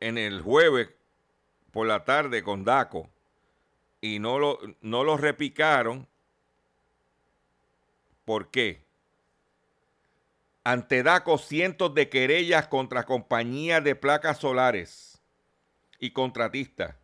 en 0.00 0.18
el 0.18 0.42
jueves 0.42 0.90
por 1.70 1.86
la 1.86 2.04
tarde 2.04 2.42
con 2.42 2.64
Daco 2.64 3.10
y 4.00 4.18
no 4.18 4.38
lo, 4.38 4.58
no 4.80 5.04
lo 5.04 5.16
repicaron. 5.16 6.06
¿Por 8.24 8.50
qué? 8.50 8.82
Ante 10.64 11.02
DACO 11.02 11.38
cientos 11.38 11.94
de 11.94 12.08
querellas 12.10 12.68
contra 12.68 13.04
compañías 13.04 13.82
de 13.82 13.94
placas 13.94 14.38
solares 14.38 15.20
y 15.98 16.10
contratistas. 16.10 16.94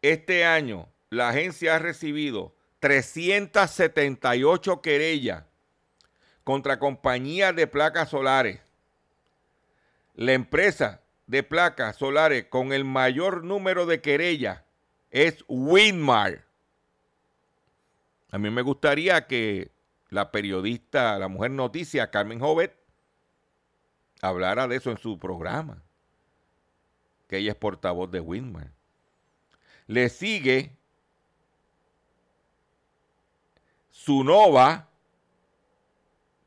Este 0.00 0.44
año 0.44 0.88
la 1.10 1.28
agencia 1.28 1.76
ha 1.76 1.78
recibido 1.78 2.54
378 2.82 4.82
querellas 4.82 5.44
contra 6.42 6.80
compañías 6.80 7.54
de 7.54 7.68
placas 7.68 8.08
solares. 8.08 8.58
La 10.16 10.32
empresa 10.32 11.00
de 11.28 11.44
placas 11.44 11.94
solares 11.94 12.46
con 12.46 12.72
el 12.72 12.84
mayor 12.84 13.44
número 13.44 13.86
de 13.86 14.00
querellas 14.00 14.62
es 15.12 15.44
Winmar. 15.46 16.44
A 18.32 18.38
mí 18.38 18.50
me 18.50 18.62
gustaría 18.62 19.28
que 19.28 19.70
la 20.08 20.32
periodista, 20.32 21.16
la 21.20 21.28
mujer 21.28 21.52
noticia, 21.52 22.10
Carmen 22.10 22.40
Jovet, 22.40 22.76
hablara 24.20 24.66
de 24.66 24.74
eso 24.74 24.90
en 24.90 24.98
su 24.98 25.20
programa, 25.20 25.80
que 27.28 27.36
ella 27.36 27.52
es 27.52 27.56
portavoz 27.56 28.10
de 28.10 28.18
Winmar. 28.18 28.72
Le 29.86 30.08
sigue 30.08 30.81
Sunova 34.04 34.88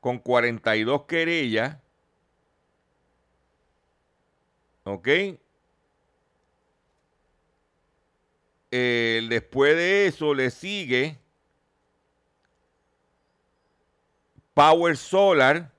con 0.01 0.20
42 0.20 1.06
querellas. 1.06 1.78
¿Ok? 4.84 5.08
Eh, 8.72 9.26
después 9.30 9.74
de 9.78 10.08
eso 10.08 10.34
le 10.34 10.51
sigue 10.51 11.18
Power 14.53 14.97
Solar, 14.97 15.72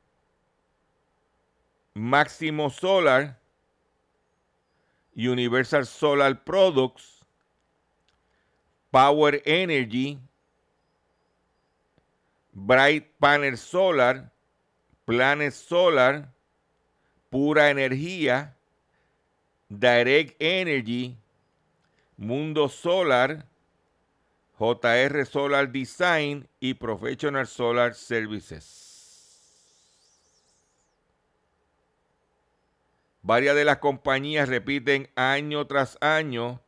Máximo 1.93 2.70
Solar, 2.70 3.39
Universal 5.14 5.85
Solar 5.85 6.43
Products, 6.43 7.22
Power 8.91 9.43
Energy, 9.45 10.18
Bright 12.59 13.19
Panel 13.19 13.59
Solar, 13.59 14.33
Planet 15.05 15.53
Solar, 15.53 16.33
Pura 17.29 17.69
Energía, 17.69 18.57
Direct 19.69 20.37
Energy, 20.39 21.19
Mundo 22.17 22.71
Solar, 22.71 23.45
JR 24.59 25.27
Solar 25.27 25.71
Design 25.71 26.49
y 26.59 26.73
Professional 26.73 27.47
Solar 27.47 27.95
Services. 27.95 28.87
Varias 33.21 33.55
de 33.55 33.67
las 33.67 33.79
compañías 33.79 34.49
repiten 34.49 35.11
año 35.15 35.67
tras 35.67 35.99
año 36.01 36.63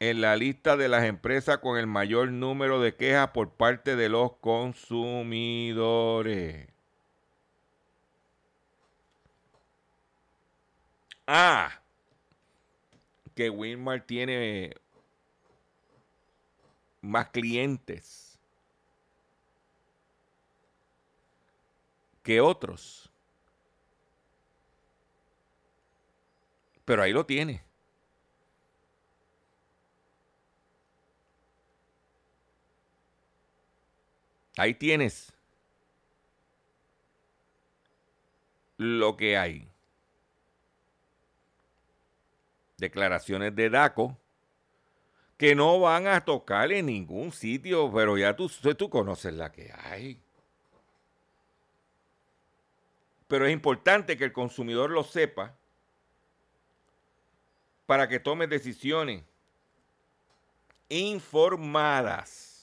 en 0.00 0.20
la 0.20 0.36
lista 0.36 0.76
de 0.76 0.88
las 0.88 1.04
empresas 1.04 1.58
con 1.58 1.78
el 1.78 1.86
mayor 1.86 2.30
número 2.30 2.80
de 2.80 2.96
quejas 2.96 3.30
por 3.30 3.50
parte 3.50 3.94
de 3.96 4.08
los 4.08 4.32
consumidores. 4.38 6.68
Ah, 11.26 11.80
que 13.34 13.50
Winmar 13.50 14.02
tiene 14.02 14.74
más 17.00 17.28
clientes 17.30 18.38
que 22.22 22.40
otros. 22.40 23.10
Pero 26.84 27.02
ahí 27.02 27.12
lo 27.12 27.24
tiene. 27.24 27.62
Ahí 34.56 34.74
tienes 34.74 35.32
lo 38.76 39.16
que 39.16 39.36
hay. 39.36 39.68
Declaraciones 42.76 43.54
de 43.54 43.70
DACO 43.70 44.16
que 45.36 45.54
no 45.54 45.80
van 45.80 46.06
a 46.06 46.24
tocar 46.24 46.70
en 46.72 46.86
ningún 46.86 47.32
sitio, 47.32 47.90
pero 47.92 48.16
ya 48.16 48.36
tú, 48.36 48.48
tú 48.48 48.88
conoces 48.88 49.34
la 49.34 49.50
que 49.50 49.72
hay. 49.72 50.20
Pero 53.26 53.46
es 53.46 53.52
importante 53.52 54.16
que 54.16 54.24
el 54.24 54.32
consumidor 54.32 54.90
lo 54.90 55.02
sepa 55.02 55.56
para 57.86 58.08
que 58.08 58.20
tome 58.20 58.46
decisiones 58.46 59.22
informadas. 60.88 62.53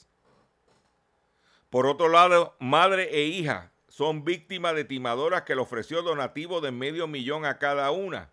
Por 1.71 1.87
otro 1.87 2.09
lado, 2.09 2.53
madre 2.59 3.09
e 3.11 3.23
hija 3.23 3.71
son 3.87 4.25
víctimas 4.25 4.75
de 4.75 4.83
timadoras 4.83 5.43
que 5.43 5.55
le 5.55 5.61
ofreció 5.61 6.01
donativo 6.01 6.59
de 6.59 6.71
medio 6.71 7.07
millón 7.07 7.45
a 7.45 7.57
cada 7.57 7.89
una. 7.91 8.29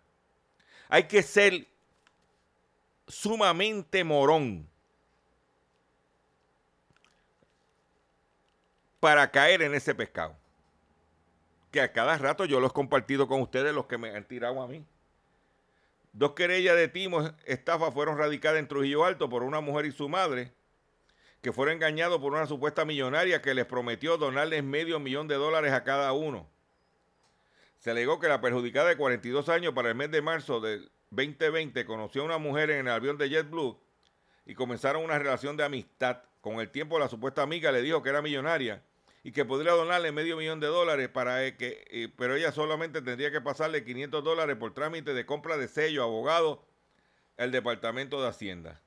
Hay 0.89 1.03
que 1.03 1.23
ser 1.23 1.65
sumamente 3.07 4.03
morón 4.03 4.67
para 8.99 9.31
caer 9.31 9.61
en 9.61 9.73
ese 9.73 9.95
pescado. 9.95 10.35
Que 11.71 11.79
a 11.79 11.93
cada 11.93 12.17
rato 12.17 12.43
yo 12.43 12.59
los 12.59 12.71
he 12.71 12.73
compartido 12.73 13.27
con 13.29 13.41
ustedes, 13.41 13.73
los 13.73 13.85
que 13.85 13.97
me 13.97 14.13
han 14.13 14.25
tirado 14.25 14.61
a 14.61 14.67
mí. 14.67 14.85
Dos 16.11 16.33
querellas 16.33 16.75
de 16.75 16.89
timo 16.89 17.31
estafa 17.45 17.89
fueron 17.89 18.17
radicadas 18.17 18.59
en 18.59 18.67
Trujillo 18.67 19.05
Alto 19.05 19.29
por 19.29 19.43
una 19.43 19.61
mujer 19.61 19.85
y 19.85 19.93
su 19.93 20.09
madre, 20.09 20.51
que 21.41 21.53
fueron 21.53 21.75
engañados 21.75 22.19
por 22.19 22.33
una 22.33 22.45
supuesta 22.45 22.85
millonaria 22.85 23.41
que 23.41 23.53
les 23.53 23.65
prometió 23.65 24.17
donarles 24.17 24.63
medio 24.63 24.99
millón 24.99 25.27
de 25.27 25.35
dólares 25.35 25.71
a 25.71 25.83
cada 25.83 26.11
uno. 26.13 26.47
Se 27.79 27.91
alegó 27.91 28.19
que 28.19 28.27
la 28.27 28.41
perjudicada 28.41 28.89
de 28.89 28.97
42 28.97 29.47
años 29.47 29.73
para 29.73 29.89
el 29.89 29.95
mes 29.95 30.11
de 30.11 30.21
marzo 30.21 30.59
del 30.59 30.91
2020 31.11 31.85
conoció 31.85 32.21
a 32.21 32.25
una 32.25 32.37
mujer 32.37 32.71
en 32.71 32.87
el 32.87 32.93
avión 32.93 33.17
de 33.17 33.29
JetBlue 33.29 33.79
y 34.45 34.53
comenzaron 34.53 35.03
una 35.03 35.17
relación 35.17 35.55
de 35.55 35.63
amistad. 35.63 36.23
Con 36.41 36.59
el 36.59 36.69
tiempo 36.69 36.99
la 36.99 37.07
supuesta 37.07 37.41
amiga 37.41 37.71
le 37.71 37.81
dijo 37.81 38.03
que 38.03 38.09
era 38.09 38.21
millonaria 38.21 38.81
y 39.23 39.31
que 39.31 39.45
podría 39.45 39.71
donarle 39.73 40.11
medio 40.11 40.37
millón 40.37 40.59
de 40.59 40.67
dólares 40.67 41.09
para 41.09 41.45
e, 41.45 41.55
que, 41.55 41.85
eh, 41.89 42.09
pero 42.17 42.35
ella 42.35 42.51
solamente 42.51 43.01
tendría 43.01 43.31
que 43.31 43.41
pasarle 43.41 43.83
500 43.83 44.23
dólares 44.23 44.55
por 44.57 44.73
trámite 44.73 45.13
de 45.13 45.25
compra 45.25 45.57
de 45.57 45.67
sello, 45.67 46.03
abogado, 46.03 46.65
el 47.37 47.51
Departamento 47.51 48.21
de 48.21 48.27
Hacienda. 48.27 48.81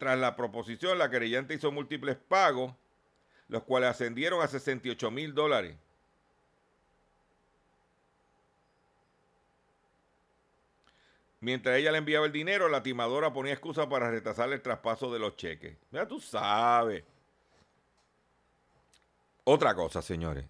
Tras 0.00 0.18
la 0.18 0.34
proposición, 0.34 0.96
la 0.96 1.10
querellante 1.10 1.52
hizo 1.52 1.70
múltiples 1.70 2.16
pagos, 2.16 2.72
los 3.48 3.64
cuales 3.64 3.90
ascendieron 3.90 4.40
a 4.40 4.48
68 4.48 5.10
mil 5.10 5.34
dólares. 5.34 5.76
Mientras 11.40 11.76
ella 11.76 11.92
le 11.92 11.98
enviaba 11.98 12.24
el 12.24 12.32
dinero, 12.32 12.70
la 12.70 12.82
timadora 12.82 13.34
ponía 13.34 13.52
excusa 13.52 13.90
para 13.90 14.10
retrasar 14.10 14.50
el 14.50 14.62
traspaso 14.62 15.12
de 15.12 15.18
los 15.18 15.36
cheques. 15.36 15.76
Ya 15.90 16.08
tú 16.08 16.18
sabes. 16.18 17.04
Otra 19.44 19.74
cosa, 19.74 20.00
señores. 20.00 20.46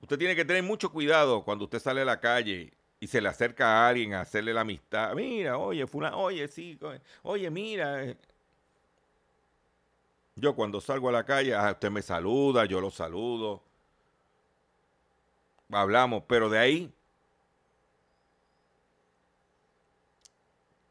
Usted 0.00 0.18
tiene 0.18 0.34
que 0.34 0.44
tener 0.44 0.64
mucho 0.64 0.90
cuidado 0.90 1.44
cuando 1.44 1.66
usted 1.66 1.78
sale 1.78 2.00
a 2.00 2.06
la 2.06 2.18
calle 2.18 2.72
y 3.00 3.06
se 3.06 3.20
le 3.22 3.30
acerca 3.30 3.66
a 3.66 3.88
alguien 3.88 4.12
a 4.12 4.20
hacerle 4.20 4.52
la 4.52 4.60
amistad. 4.60 5.14
Mira, 5.14 5.56
oye, 5.58 5.86
fulano, 5.86 6.18
oye, 6.18 6.46
sí, 6.48 6.78
oye, 7.22 7.50
mira. 7.50 8.04
Eh". 8.04 8.16
Yo 10.36 10.54
cuando 10.54 10.80
salgo 10.82 11.08
a 11.08 11.12
la 11.12 11.24
calle, 11.24 11.54
ah, 11.54 11.70
usted 11.72 11.90
me 11.90 12.02
saluda, 12.02 12.66
yo 12.66 12.80
lo 12.80 12.90
saludo. 12.90 13.62
Hablamos, 15.70 16.24
pero 16.26 16.50
de 16.50 16.58
ahí, 16.58 16.92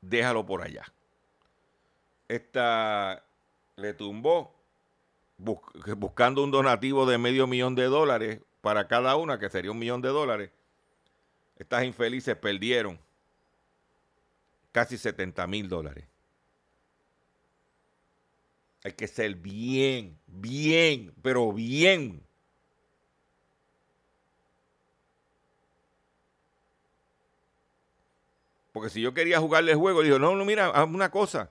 déjalo 0.01 0.45
por 0.45 0.63
allá. 0.63 0.85
Esta 2.27 3.23
le 3.75 3.93
tumbó 3.93 4.55
buscando 5.37 6.43
un 6.43 6.51
donativo 6.51 7.05
de 7.05 7.17
medio 7.17 7.47
millón 7.47 7.75
de 7.75 7.85
dólares 7.85 8.41
para 8.61 8.87
cada 8.87 9.15
una, 9.15 9.39
que 9.39 9.49
sería 9.49 9.71
un 9.71 9.79
millón 9.79 10.01
de 10.01 10.09
dólares. 10.09 10.51
Estas 11.59 11.83
infelices 11.83 12.37
perdieron 12.37 12.97
casi 14.71 14.97
70 14.97 15.45
mil 15.45 15.67
dólares. 15.67 16.05
Hay 18.85 18.93
que 18.93 19.07
ser 19.07 19.35
bien, 19.35 20.17
bien, 20.25 21.13
pero 21.21 21.51
bien. 21.51 22.23
Porque 28.71 28.89
si 28.89 29.01
yo 29.01 29.13
quería 29.13 29.39
jugarle 29.39 29.73
el 29.73 29.77
juego, 29.77 30.01
digo, 30.01 30.17
no, 30.17 30.35
no, 30.37 30.45
mira, 30.45 30.67
haz 30.67 30.87
una 30.87 31.11
cosa. 31.11 31.49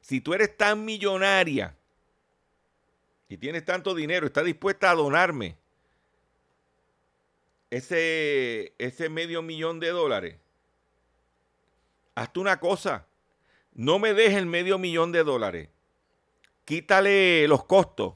Si 0.00 0.20
tú 0.20 0.32
eres 0.32 0.56
tan 0.56 0.84
millonaria 0.84 1.74
y 3.28 3.36
tienes 3.36 3.64
tanto 3.64 3.96
dinero, 3.96 4.26
estás 4.26 4.44
dispuesta 4.44 4.92
a 4.92 4.94
donarme 4.94 5.56
ese, 7.76 8.74
ese 8.78 9.08
medio 9.08 9.42
millón 9.42 9.80
de 9.80 9.88
dólares, 9.90 10.36
hazte 12.14 12.40
una 12.40 12.60
cosa. 12.60 13.06
No 13.72 13.98
me 13.98 14.14
dejes 14.14 14.38
el 14.38 14.46
medio 14.46 14.78
millón 14.78 15.12
de 15.12 15.24
dólares 15.24 15.68
quítale 16.64 17.46
los 17.48 17.64
costos, 17.64 18.14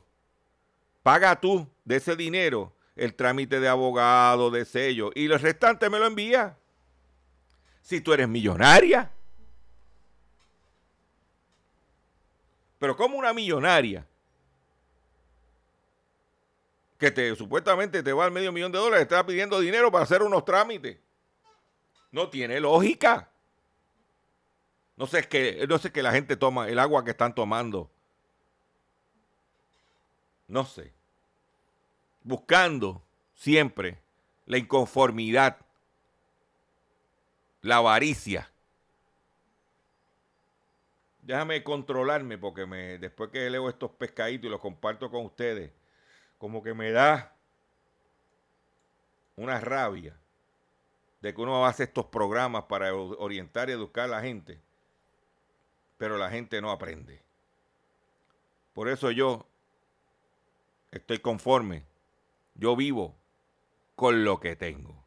paga 1.02 1.40
tú 1.40 1.68
de 1.84 1.96
ese 1.96 2.16
dinero 2.16 2.74
el 2.96 3.14
trámite 3.14 3.60
de 3.60 3.68
abogado, 3.68 4.50
de 4.50 4.64
sello, 4.64 5.10
y 5.14 5.26
el 5.26 5.38
restante 5.38 5.88
me 5.88 5.98
lo 5.98 6.06
envía. 6.06 6.56
Si 7.80 8.00
tú 8.00 8.12
eres 8.12 8.28
millonaria. 8.28 9.10
Pero 12.78 12.96
como 12.96 13.16
una 13.16 13.32
millonaria 13.32 14.04
que 16.98 17.10
te 17.10 17.34
supuestamente 17.36 18.02
te 18.02 18.12
va 18.12 18.24
al 18.24 18.32
medio 18.32 18.52
millón 18.52 18.72
de 18.72 18.78
dólares, 18.78 19.02
está 19.02 19.24
pidiendo 19.24 19.60
dinero 19.60 19.90
para 19.90 20.04
hacer 20.04 20.22
unos 20.22 20.44
trámites. 20.44 20.98
No 22.10 22.28
tiene 22.28 22.60
lógica. 22.60 23.30
No 24.96 25.06
sé, 25.06 25.22
que, 25.28 25.64
no 25.68 25.78
sé 25.78 25.92
que 25.92 26.02
la 26.02 26.12
gente 26.12 26.36
toma 26.36 26.68
el 26.68 26.78
agua 26.78 27.04
que 27.04 27.12
están 27.12 27.34
tomando 27.34 27.90
no 30.48 30.64
sé, 30.64 30.92
buscando 32.22 33.02
siempre 33.34 33.98
la 34.46 34.56
inconformidad, 34.56 35.58
la 37.60 37.76
avaricia. 37.76 38.50
Déjame 41.20 41.62
controlarme 41.62 42.38
porque 42.38 42.64
me, 42.64 42.96
después 42.98 43.30
que 43.30 43.50
leo 43.50 43.68
estos 43.68 43.90
pescaditos 43.90 44.46
y 44.46 44.50
los 44.50 44.60
comparto 44.60 45.10
con 45.10 45.26
ustedes, 45.26 45.70
como 46.38 46.62
que 46.62 46.74
me 46.74 46.90
da 46.92 47.34
una 49.36 49.60
rabia 49.60 50.16
de 51.20 51.34
que 51.34 51.40
uno 51.40 51.66
hace 51.66 51.84
estos 51.84 52.06
programas 52.06 52.64
para 52.64 52.94
orientar 52.94 53.68
y 53.68 53.72
educar 53.72 54.04
a 54.04 54.08
la 54.08 54.20
gente, 54.20 54.60
pero 55.96 56.16
la 56.16 56.30
gente 56.30 56.60
no 56.60 56.70
aprende. 56.70 57.20
Por 58.72 58.88
eso 58.88 59.10
yo 59.10 59.46
estoy 60.92 61.18
conforme. 61.18 61.84
Yo 62.54 62.76
vivo 62.76 63.16
con 63.96 64.24
lo 64.24 64.40
que 64.40 64.56
tengo. 64.56 64.97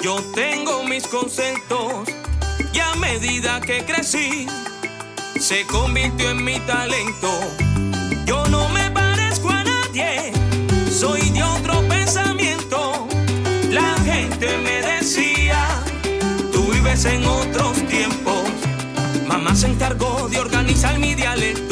Yo 0.00 0.22
tengo 0.34 0.84
mis 0.84 1.08
conceptos 1.08 2.08
y 2.72 2.78
a 2.78 2.94
medida 2.94 3.60
que 3.60 3.84
crecí, 3.84 4.46
se 5.40 5.66
convirtió 5.66 6.30
en 6.30 6.44
mi 6.44 6.60
talento. 6.60 7.28
Yo 8.24 8.46
no 8.46 8.68
me 8.68 8.88
parezco 8.92 9.50
a 9.50 9.64
nadie 9.64 10.32
soy 10.92 11.30
de 11.30 11.42
otro 11.42 11.80
pensamiento. 11.88 13.08
La 13.70 13.96
gente 14.04 14.56
me 14.58 14.80
decía, 14.80 15.66
tú 16.52 16.70
vives 16.70 17.04
en 17.04 17.24
otros 17.24 17.84
tiempos. 17.88 18.44
Mamá 19.26 19.56
se 19.56 19.66
encargó 19.66 20.28
de 20.28 20.38
organizar 20.38 21.00
mi 21.00 21.16
dialecto. 21.16 21.71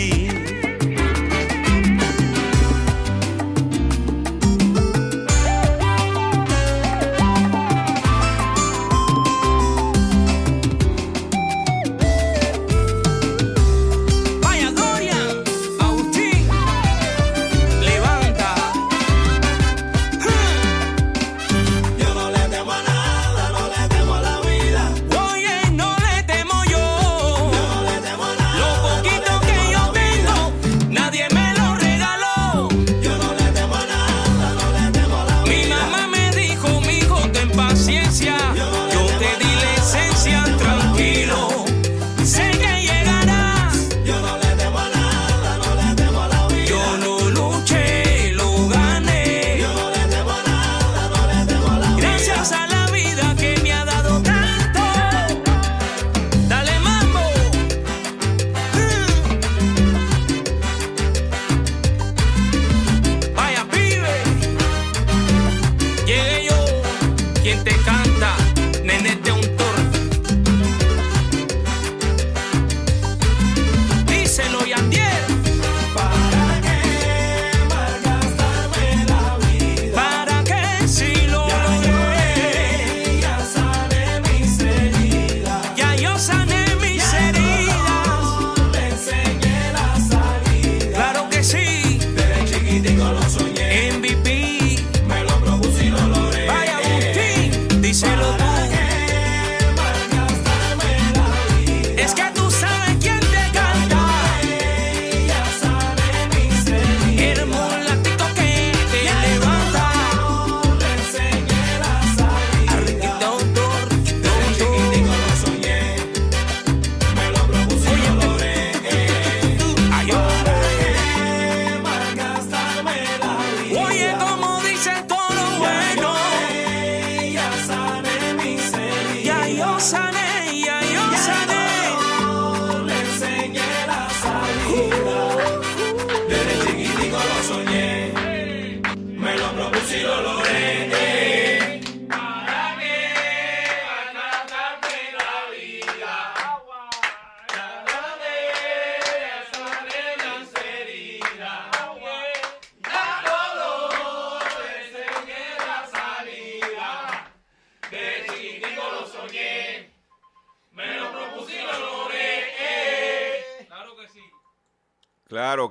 Shining 129.81 130.20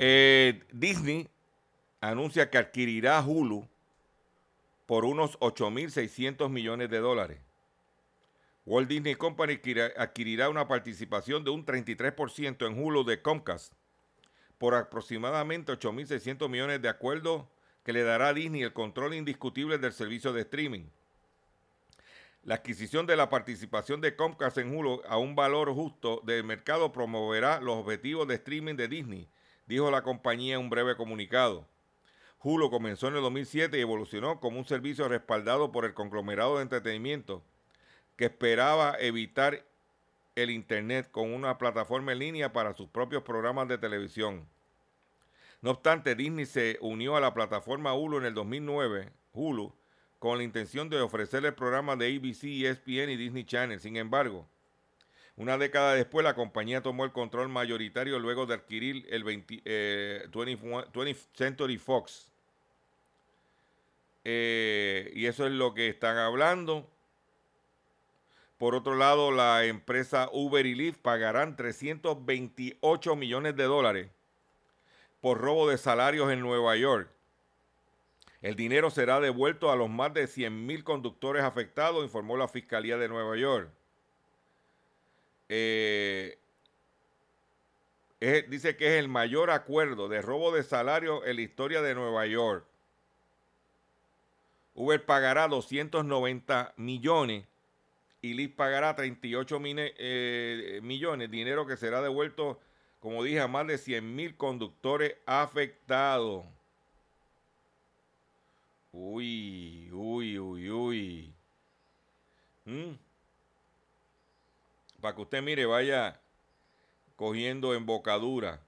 Eh, 0.00 0.62
Disney 0.70 1.28
anuncia 2.00 2.50
que 2.50 2.58
adquirirá 2.58 3.20
Hulu 3.20 3.68
por 4.86 5.04
unos 5.04 5.36
8.600 5.40 6.48
millones 6.48 6.88
de 6.88 6.98
dólares. 6.98 7.40
Walt 8.64 8.88
Disney 8.88 9.16
Company 9.16 9.58
adquirirá 9.96 10.50
una 10.50 10.68
participación 10.68 11.42
de 11.42 11.50
un 11.50 11.66
33% 11.66 12.66
en 12.66 12.80
Hulu 12.80 13.02
de 13.02 13.20
Comcast 13.22 13.72
por 14.56 14.74
aproximadamente 14.76 15.72
8.600 15.72 16.48
millones 16.48 16.80
de 16.80 16.88
acuerdo 16.88 17.50
que 17.82 17.92
le 17.92 18.04
dará 18.04 18.28
a 18.28 18.34
Disney 18.34 18.62
el 18.62 18.72
control 18.72 19.14
indiscutible 19.14 19.78
del 19.78 19.92
servicio 19.92 20.32
de 20.32 20.42
streaming. 20.42 20.84
La 22.44 22.56
adquisición 22.56 23.04
de 23.06 23.16
la 23.16 23.28
participación 23.28 24.00
de 24.00 24.14
Comcast 24.14 24.58
en 24.58 24.76
Hulu 24.76 25.02
a 25.08 25.18
un 25.18 25.34
valor 25.34 25.72
justo 25.74 26.22
del 26.24 26.44
mercado 26.44 26.92
promoverá 26.92 27.60
los 27.60 27.78
objetivos 27.78 28.28
de 28.28 28.36
streaming 28.36 28.76
de 28.76 28.86
Disney 28.86 29.28
dijo 29.68 29.90
la 29.90 30.02
compañía 30.02 30.54
en 30.54 30.62
un 30.62 30.70
breve 30.70 30.96
comunicado. 30.96 31.68
Hulu 32.42 32.70
comenzó 32.70 33.08
en 33.08 33.16
el 33.16 33.22
2007 33.22 33.76
y 33.78 33.82
evolucionó 33.82 34.40
como 34.40 34.58
un 34.58 34.64
servicio 34.64 35.08
respaldado 35.08 35.70
por 35.70 35.84
el 35.84 35.92
conglomerado 35.92 36.56
de 36.56 36.62
entretenimiento 36.62 37.42
que 38.16 38.26
esperaba 38.26 38.96
evitar 38.98 39.64
el 40.34 40.50
Internet 40.50 41.10
con 41.10 41.32
una 41.32 41.58
plataforma 41.58 42.12
en 42.12 42.20
línea 42.20 42.52
para 42.52 42.74
sus 42.74 42.88
propios 42.88 43.22
programas 43.22 43.68
de 43.68 43.76
televisión. 43.76 44.48
No 45.60 45.72
obstante, 45.72 46.14
Disney 46.14 46.46
se 46.46 46.78
unió 46.80 47.16
a 47.16 47.20
la 47.20 47.34
plataforma 47.34 47.92
Hulu 47.92 48.18
en 48.18 48.24
el 48.24 48.34
2009, 48.34 49.10
Hulu, 49.32 49.74
con 50.18 50.38
la 50.38 50.44
intención 50.44 50.88
de 50.88 51.00
ofrecer 51.00 51.44
el 51.44 51.54
programa 51.54 51.96
de 51.96 52.16
ABC, 52.16 52.44
ESPN 52.44 53.10
y 53.10 53.16
Disney 53.16 53.44
Channel. 53.44 53.80
Sin 53.80 53.96
embargo, 53.96 54.48
una 55.38 55.56
década 55.56 55.94
después, 55.94 56.24
la 56.24 56.34
compañía 56.34 56.82
tomó 56.82 57.04
el 57.04 57.12
control 57.12 57.48
mayoritario 57.48 58.18
luego 58.18 58.44
de 58.44 58.54
adquirir 58.54 59.06
el 59.08 59.22
20, 59.22 59.62
eh, 59.64 60.26
20th 60.32 61.28
Century 61.32 61.78
Fox. 61.78 62.28
Eh, 64.24 65.12
y 65.14 65.26
eso 65.26 65.46
es 65.46 65.52
lo 65.52 65.74
que 65.74 65.88
están 65.88 66.16
hablando. 66.16 66.90
Por 68.58 68.74
otro 68.74 68.96
lado, 68.96 69.30
la 69.30 69.64
empresa 69.64 70.28
Uber 70.32 70.66
y 70.66 70.74
Lyft 70.74 70.98
pagarán 71.02 71.54
328 71.54 73.14
millones 73.14 73.54
de 73.54 73.64
dólares 73.64 74.10
por 75.20 75.38
robo 75.38 75.68
de 75.70 75.78
salarios 75.78 76.32
en 76.32 76.40
Nueva 76.40 76.74
York. 76.74 77.08
El 78.42 78.56
dinero 78.56 78.90
será 78.90 79.20
devuelto 79.20 79.70
a 79.70 79.76
los 79.76 79.88
más 79.88 80.12
de 80.14 80.26
100 80.26 80.66
mil 80.66 80.82
conductores 80.82 81.44
afectados, 81.44 82.02
informó 82.02 82.36
la 82.36 82.48
Fiscalía 82.48 82.96
de 82.96 83.08
Nueva 83.08 83.36
York. 83.36 83.70
Eh, 85.48 86.38
dice 88.20 88.76
que 88.76 88.88
es 88.88 88.98
el 88.98 89.08
mayor 89.08 89.50
acuerdo 89.50 90.08
de 90.08 90.20
robo 90.22 90.52
de 90.52 90.62
salario 90.62 91.24
en 91.24 91.36
la 91.36 91.42
historia 91.42 91.82
de 91.82 91.94
Nueva 91.94 92.26
York. 92.26 92.66
Uber 94.74 95.04
pagará 95.04 95.48
290 95.48 96.74
millones 96.76 97.44
y 98.20 98.34
Lyft 98.34 98.56
pagará 98.56 98.94
38 98.94 99.60
eh, 99.64 100.80
millones, 100.82 101.30
dinero 101.30 101.66
que 101.66 101.76
será 101.76 102.02
devuelto, 102.02 102.60
como 103.00 103.22
dije, 103.22 103.40
a 103.40 103.48
más 103.48 103.66
de 103.66 103.78
100 103.78 104.14
mil 104.14 104.36
conductores 104.36 105.16
afectados. 105.26 106.44
Uy, 108.92 109.90
uy, 109.92 110.38
uy, 110.38 110.70
uy. 110.70 111.34
¿Mm? 112.64 113.07
Para 115.00 115.14
que 115.14 115.22
usted 115.22 115.42
mire, 115.42 115.66
vaya 115.66 116.20
cogiendo 117.16 117.74
embocadura. 117.74 118.60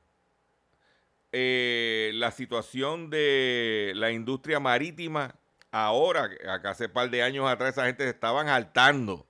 Eh, 1.32 2.10
la 2.14 2.30
situación 2.32 3.10
de 3.10 3.92
la 3.94 4.10
industria 4.10 4.58
marítima, 4.58 5.36
ahora, 5.70 6.28
acá 6.48 6.70
hace 6.70 6.88
par 6.88 7.10
de 7.10 7.22
años 7.22 7.48
atrás, 7.48 7.70
esa 7.72 7.86
gente 7.86 8.04
se 8.04 8.10
estaban 8.10 8.46
saltando. 8.46 9.26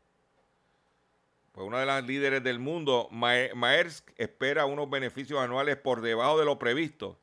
Pues 1.53 1.67
una 1.67 1.81
de 1.81 1.87
las 1.87 2.05
líderes 2.05 2.43
del 2.43 2.59
mundo, 2.59 3.09
Maersk, 3.11 4.09
espera 4.17 4.67
unos 4.67 4.89
beneficios 4.89 5.41
anuales 5.41 5.77
por 5.77 6.01
debajo 6.01 6.39
de 6.39 6.45
lo 6.45 6.59
previsto 6.59 7.19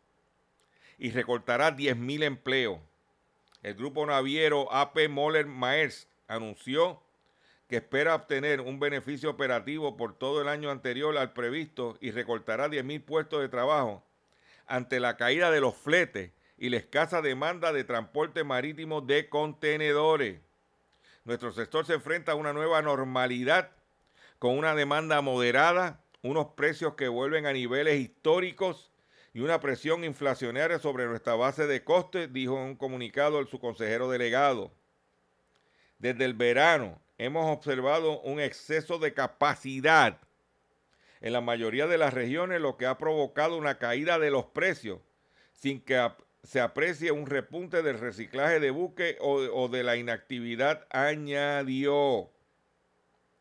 y 0.97 1.11
recortará 1.11 1.75
10.000 1.75 2.23
empleos. 2.23 2.80
El 3.63 3.75
grupo 3.75 4.05
naviero 4.05 4.71
AP 4.71 5.09
Moller 5.09 5.45
Maersk 5.45 6.07
anunció 6.28 7.01
que 7.68 7.78
espera 7.78 8.15
obtener 8.15 8.61
un 8.61 8.80
beneficio 8.80 9.30
operativo 9.30 9.97
por 9.97 10.18
todo 10.18 10.41
el 10.41 10.47
año 10.47 10.72
anterior 10.72 11.18
al 11.18 11.34
previsto 11.34 11.97
y 11.99 12.11
recortará 12.11 12.70
10.000 12.70 13.03
puestos 13.03 13.41
de 13.41 13.49
trabajo 13.49 14.03
ante 14.65 14.99
la 14.99 15.18
caída 15.18 15.51
de 15.51 15.61
los 15.61 15.76
fletes 15.76 16.32
y 16.57 16.70
la 16.70 16.78
escasa 16.78 17.22
demanda 17.22 17.74
de 17.74 17.84
transporte 17.84 18.43
marítimo 18.43 19.01
de 19.01 19.30
contenedores. 19.30 20.39
Nuestro 21.26 21.51
sector 21.51 21.86
se 21.86 21.93
enfrenta 21.93 22.32
a 22.32 22.36
una 22.36 22.53
nueva 22.53 22.82
normalidad 22.82 23.72
con 24.39 24.57
una 24.57 24.76
demanda 24.76 25.22
moderada, 25.22 26.01
unos 26.22 26.47
precios 26.55 26.95
que 26.95 27.07
vuelven 27.07 27.45
a 27.45 27.53
niveles 27.53 27.99
históricos 27.99 28.91
y 29.34 29.41
una 29.41 29.59
presión 29.59 30.03
inflacionaria 30.03 30.80
sobre 30.80 31.05
nuestra 31.05 31.36
base 31.36 31.68
de 31.68 31.84
costes, 31.84 32.32
dijo 32.32 32.57
en 32.57 32.63
un 32.63 32.76
comunicado 32.76 33.39
el 33.39 33.47
subconsejero 33.47 34.09
delegado. 34.09 34.72
Desde 35.99 36.26
el 36.26 36.34
verano, 36.34 36.99
hemos 37.18 37.45
observado 37.45 38.22
un 38.22 38.39
exceso 38.39 38.99
de 38.99 39.13
capacidad 39.13 40.20
en 41.22 41.34
la 41.34 41.41
mayoría 41.41 41.88
de 41.88 41.97
las 41.97 42.13
regiones, 42.13 42.61
lo 42.61 42.78
que 42.78 42.86
ha 42.86 42.97
provocado 42.97 43.57
una 43.57 43.80
caída 43.80 44.20
de 44.20 44.32
los 44.32 44.45
precios 44.45 44.99
sin 45.53 45.82
que 45.82 46.11
se 46.43 46.61
aprecie 46.61 47.11
un 47.11 47.26
repunte 47.26 47.82
del 47.82 47.99
reciclaje 47.99 48.59
de 48.59 48.70
buque 48.70 49.18
o, 49.20 49.68
de 49.68 49.84
la 49.84 49.97
inactividad, 49.97 50.86
añadió. 50.91 52.30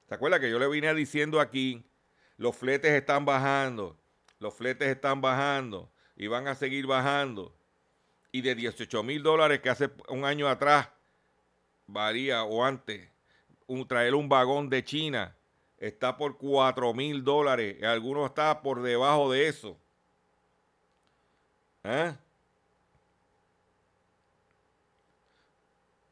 ¿Se 0.09 0.15
acuerda 0.15 0.41
que 0.41 0.51
yo 0.51 0.59
le 0.59 0.69
vine 0.69 0.93
diciendo 0.95 1.41
aquí, 1.41 1.85
los 2.39 2.57
fletes 2.57 2.93
están 2.93 3.25
bajando, 3.25 3.99
los 4.39 4.55
fletes 4.55 4.89
están 4.89 5.21
bajando 5.21 5.93
y 6.17 6.27
van 6.27 6.49
a 6.49 6.55
seguir 6.55 6.87
bajando? 6.87 7.55
Y 8.33 8.41
de 8.41 8.55
18 8.55 9.03
mil 9.03 9.23
dólares 9.23 9.61
que 9.61 9.71
hace 9.71 9.91
un 10.09 10.25
año 10.25 10.49
atrás 10.49 10.89
varía 11.87 12.45
o 12.45 12.65
antes 12.65 13.09
traer 13.89 14.15
un 14.15 14.29
vagón 14.29 14.69
de 14.71 14.85
China 14.85 15.37
está 15.79 16.17
por 16.17 16.37
4 16.39 16.95
mil 16.95 17.23
dólares. 17.25 17.83
Algunos 17.83 18.27
está 18.31 18.63
por 18.63 18.83
debajo 18.83 19.31
de 19.31 19.49
eso. 19.49 19.79
¿Eh? 21.85 22.13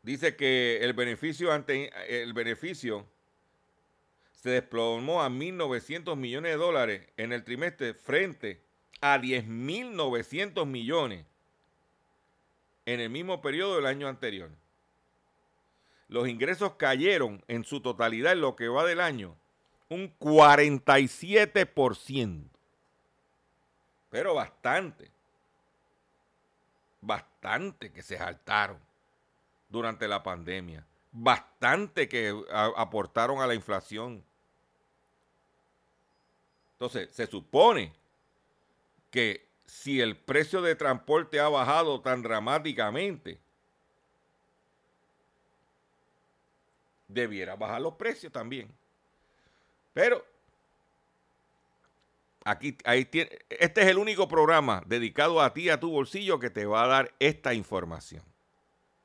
dice 0.05 0.37
que 0.37 0.85
el 0.85 0.93
beneficio 0.93 1.51
ante 1.51 1.91
el 2.23 2.33
beneficio 2.33 3.07
se 4.33 4.51
desplomó 4.51 5.23
a 5.23 5.31
1.900 5.31 6.15
millones 6.17 6.53
de 6.53 6.59
dólares 6.59 7.09
en 7.17 7.33
el 7.33 7.43
trimestre 7.43 7.95
frente 7.95 8.61
a 9.01 9.19
10.900 9.19 10.67
millones 10.67 11.25
en 12.85 13.01
el 13.01 13.09
mismo 13.09 13.41
periodo 13.41 13.77
del 13.77 13.87
año 13.87 14.07
anterior. 14.07 14.51
Los 16.09 16.29
ingresos 16.29 16.75
cayeron 16.75 17.43
en 17.49 17.65
su 17.65 17.81
totalidad 17.81 18.33
en 18.33 18.41
lo 18.41 18.57
que 18.57 18.69
va 18.69 18.85
del 18.85 19.01
año 19.01 19.37
un 19.89 20.13
47%. 20.19 22.51
Pero 24.11 24.35
bastante. 24.35 25.11
Bastante 27.01 27.93
que 27.93 28.03
se 28.03 28.19
saltaron 28.19 28.79
durante 29.69 30.09
la 30.09 30.21
pandemia. 30.23 30.87
Bastante 31.13 32.09
que 32.09 32.35
aportaron 32.77 33.41
a 33.41 33.47
la 33.47 33.55
inflación. 33.55 34.25
Entonces, 36.73 37.15
se 37.15 37.27
supone 37.27 37.93
que 39.11 39.47
si 39.65 40.01
el 40.01 40.17
precio 40.17 40.61
de 40.61 40.75
transporte 40.75 41.39
ha 41.41 41.49
bajado 41.49 42.01
tan 42.01 42.23
dramáticamente, 42.23 43.39
debiera 47.09 47.57
bajar 47.57 47.81
los 47.81 47.95
precios 47.95 48.33
también. 48.33 48.69
Pero 49.93 50.25
aquí 52.45 52.77
ahí 52.85 53.05
tiene, 53.05 53.31
este 53.49 53.83
es 53.83 53.89
el 53.89 53.99
único 53.99 54.29
programa 54.29 54.83
dedicado 54.87 55.41
a 55.41 55.53
ti, 55.55 55.71
a 55.71 55.81
tu 55.81 55.91
bolsillo, 55.91 56.39
que 56.39 56.51
te 56.51 56.67
va 56.67 56.85
a 56.85 56.89
dar 56.89 57.15
esta 57.19 57.55
información. 57.55 58.23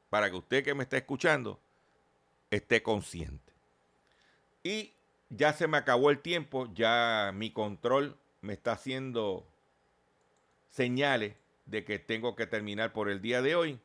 Para 0.09 0.29
que 0.29 0.37
usted 0.37 0.63
que 0.63 0.73
me 0.73 0.83
está 0.83 0.97
escuchando 0.97 1.59
esté 2.49 2.81
consciente. 2.81 3.53
Y 4.63 4.93
ya 5.29 5.53
se 5.53 5.67
me 5.67 5.77
acabó 5.77 6.09
el 6.09 6.19
tiempo, 6.19 6.67
ya 6.73 7.31
mi 7.33 7.51
control 7.51 8.17
me 8.41 8.53
está 8.53 8.73
haciendo 8.73 9.45
señales 10.69 11.35
de 11.65 11.85
que 11.85 11.99
tengo 11.99 12.35
que 12.35 12.47
terminar 12.47 12.93
por 12.93 13.09
el 13.09 13.21
día 13.21 13.41
de 13.41 13.55
hoy. 13.55 13.79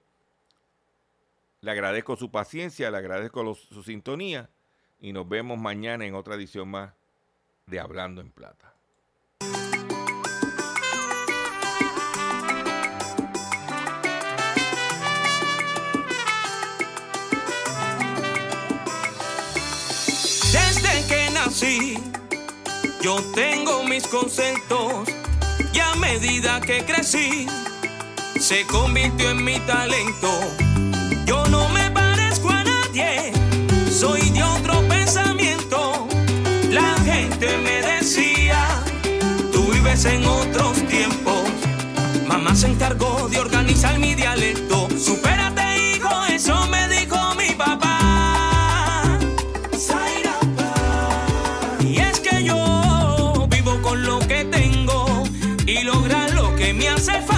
Le 1.64 1.70
agradezco 1.70 2.14
su 2.14 2.30
paciencia, 2.30 2.90
le 2.90 2.98
agradezco 2.98 3.54
su 3.54 3.82
sintonía 3.82 4.50
y 5.00 5.14
nos 5.14 5.26
vemos 5.26 5.58
mañana 5.58 6.04
en 6.04 6.14
otra 6.14 6.34
edición 6.34 6.68
más 6.68 6.92
de 7.64 7.80
Hablando 7.80 8.20
en 8.20 8.30
Plata. 8.30 8.74
Desde 20.52 21.08
que 21.08 21.30
nací, 21.32 21.94
yo 23.00 23.16
tengo 23.32 23.84
mis 23.84 24.06
conceptos 24.08 25.08
y 25.72 25.78
a 25.78 25.94
medida 25.94 26.60
que 26.60 26.84
crecí, 26.84 27.46
se 28.38 28.66
convirtió 28.66 29.30
en 29.30 29.42
mi 29.42 29.58
talento. 29.60 30.83
Soy 33.94 34.28
de 34.30 34.42
otro 34.42 34.74
pensamiento. 34.88 36.08
La 36.70 36.96
gente 37.04 37.46
me 37.58 37.80
decía, 37.80 38.66
tú 39.52 39.70
vives 39.72 40.04
en 40.04 40.24
otros 40.24 40.76
tiempos. 40.88 41.42
Mamá 42.26 42.56
se 42.56 42.66
encargó 42.66 43.28
de 43.28 43.38
organizar 43.38 43.98
mi 44.00 44.14
dialecto. 44.14 44.88
Supérate, 44.98 45.62
hijo, 45.78 46.10
eso 46.24 46.66
me 46.66 46.88
dijo 46.88 47.16
mi 47.36 47.54
papá. 47.54 48.00
Y 51.80 52.00
es 52.00 52.18
que 52.18 52.42
yo 52.42 53.46
vivo 53.48 53.80
con 53.80 54.02
lo 54.02 54.18
que 54.18 54.44
tengo 54.44 55.22
y 55.66 55.84
lograr 55.84 56.32
lo 56.32 56.56
que 56.56 56.74
me 56.74 56.88
hace 56.88 57.12
falta. 57.22 57.33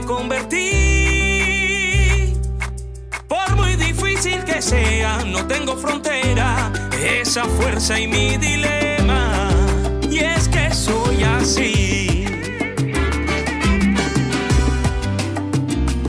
Me 0.00 0.06
convertí. 0.06 1.90
Por 3.28 3.56
muy 3.56 3.76
difícil 3.76 4.44
que 4.44 4.62
sea, 4.62 5.24
no 5.24 5.46
tengo 5.46 5.76
frontera. 5.76 6.72
Esa 7.02 7.44
fuerza 7.44 7.98
y 7.98 8.06
mi 8.06 8.36
dilema. 8.36 9.50
Y 10.10 10.18
es 10.18 10.48
que 10.48 10.72
soy 10.74 11.22
así. 11.22 11.79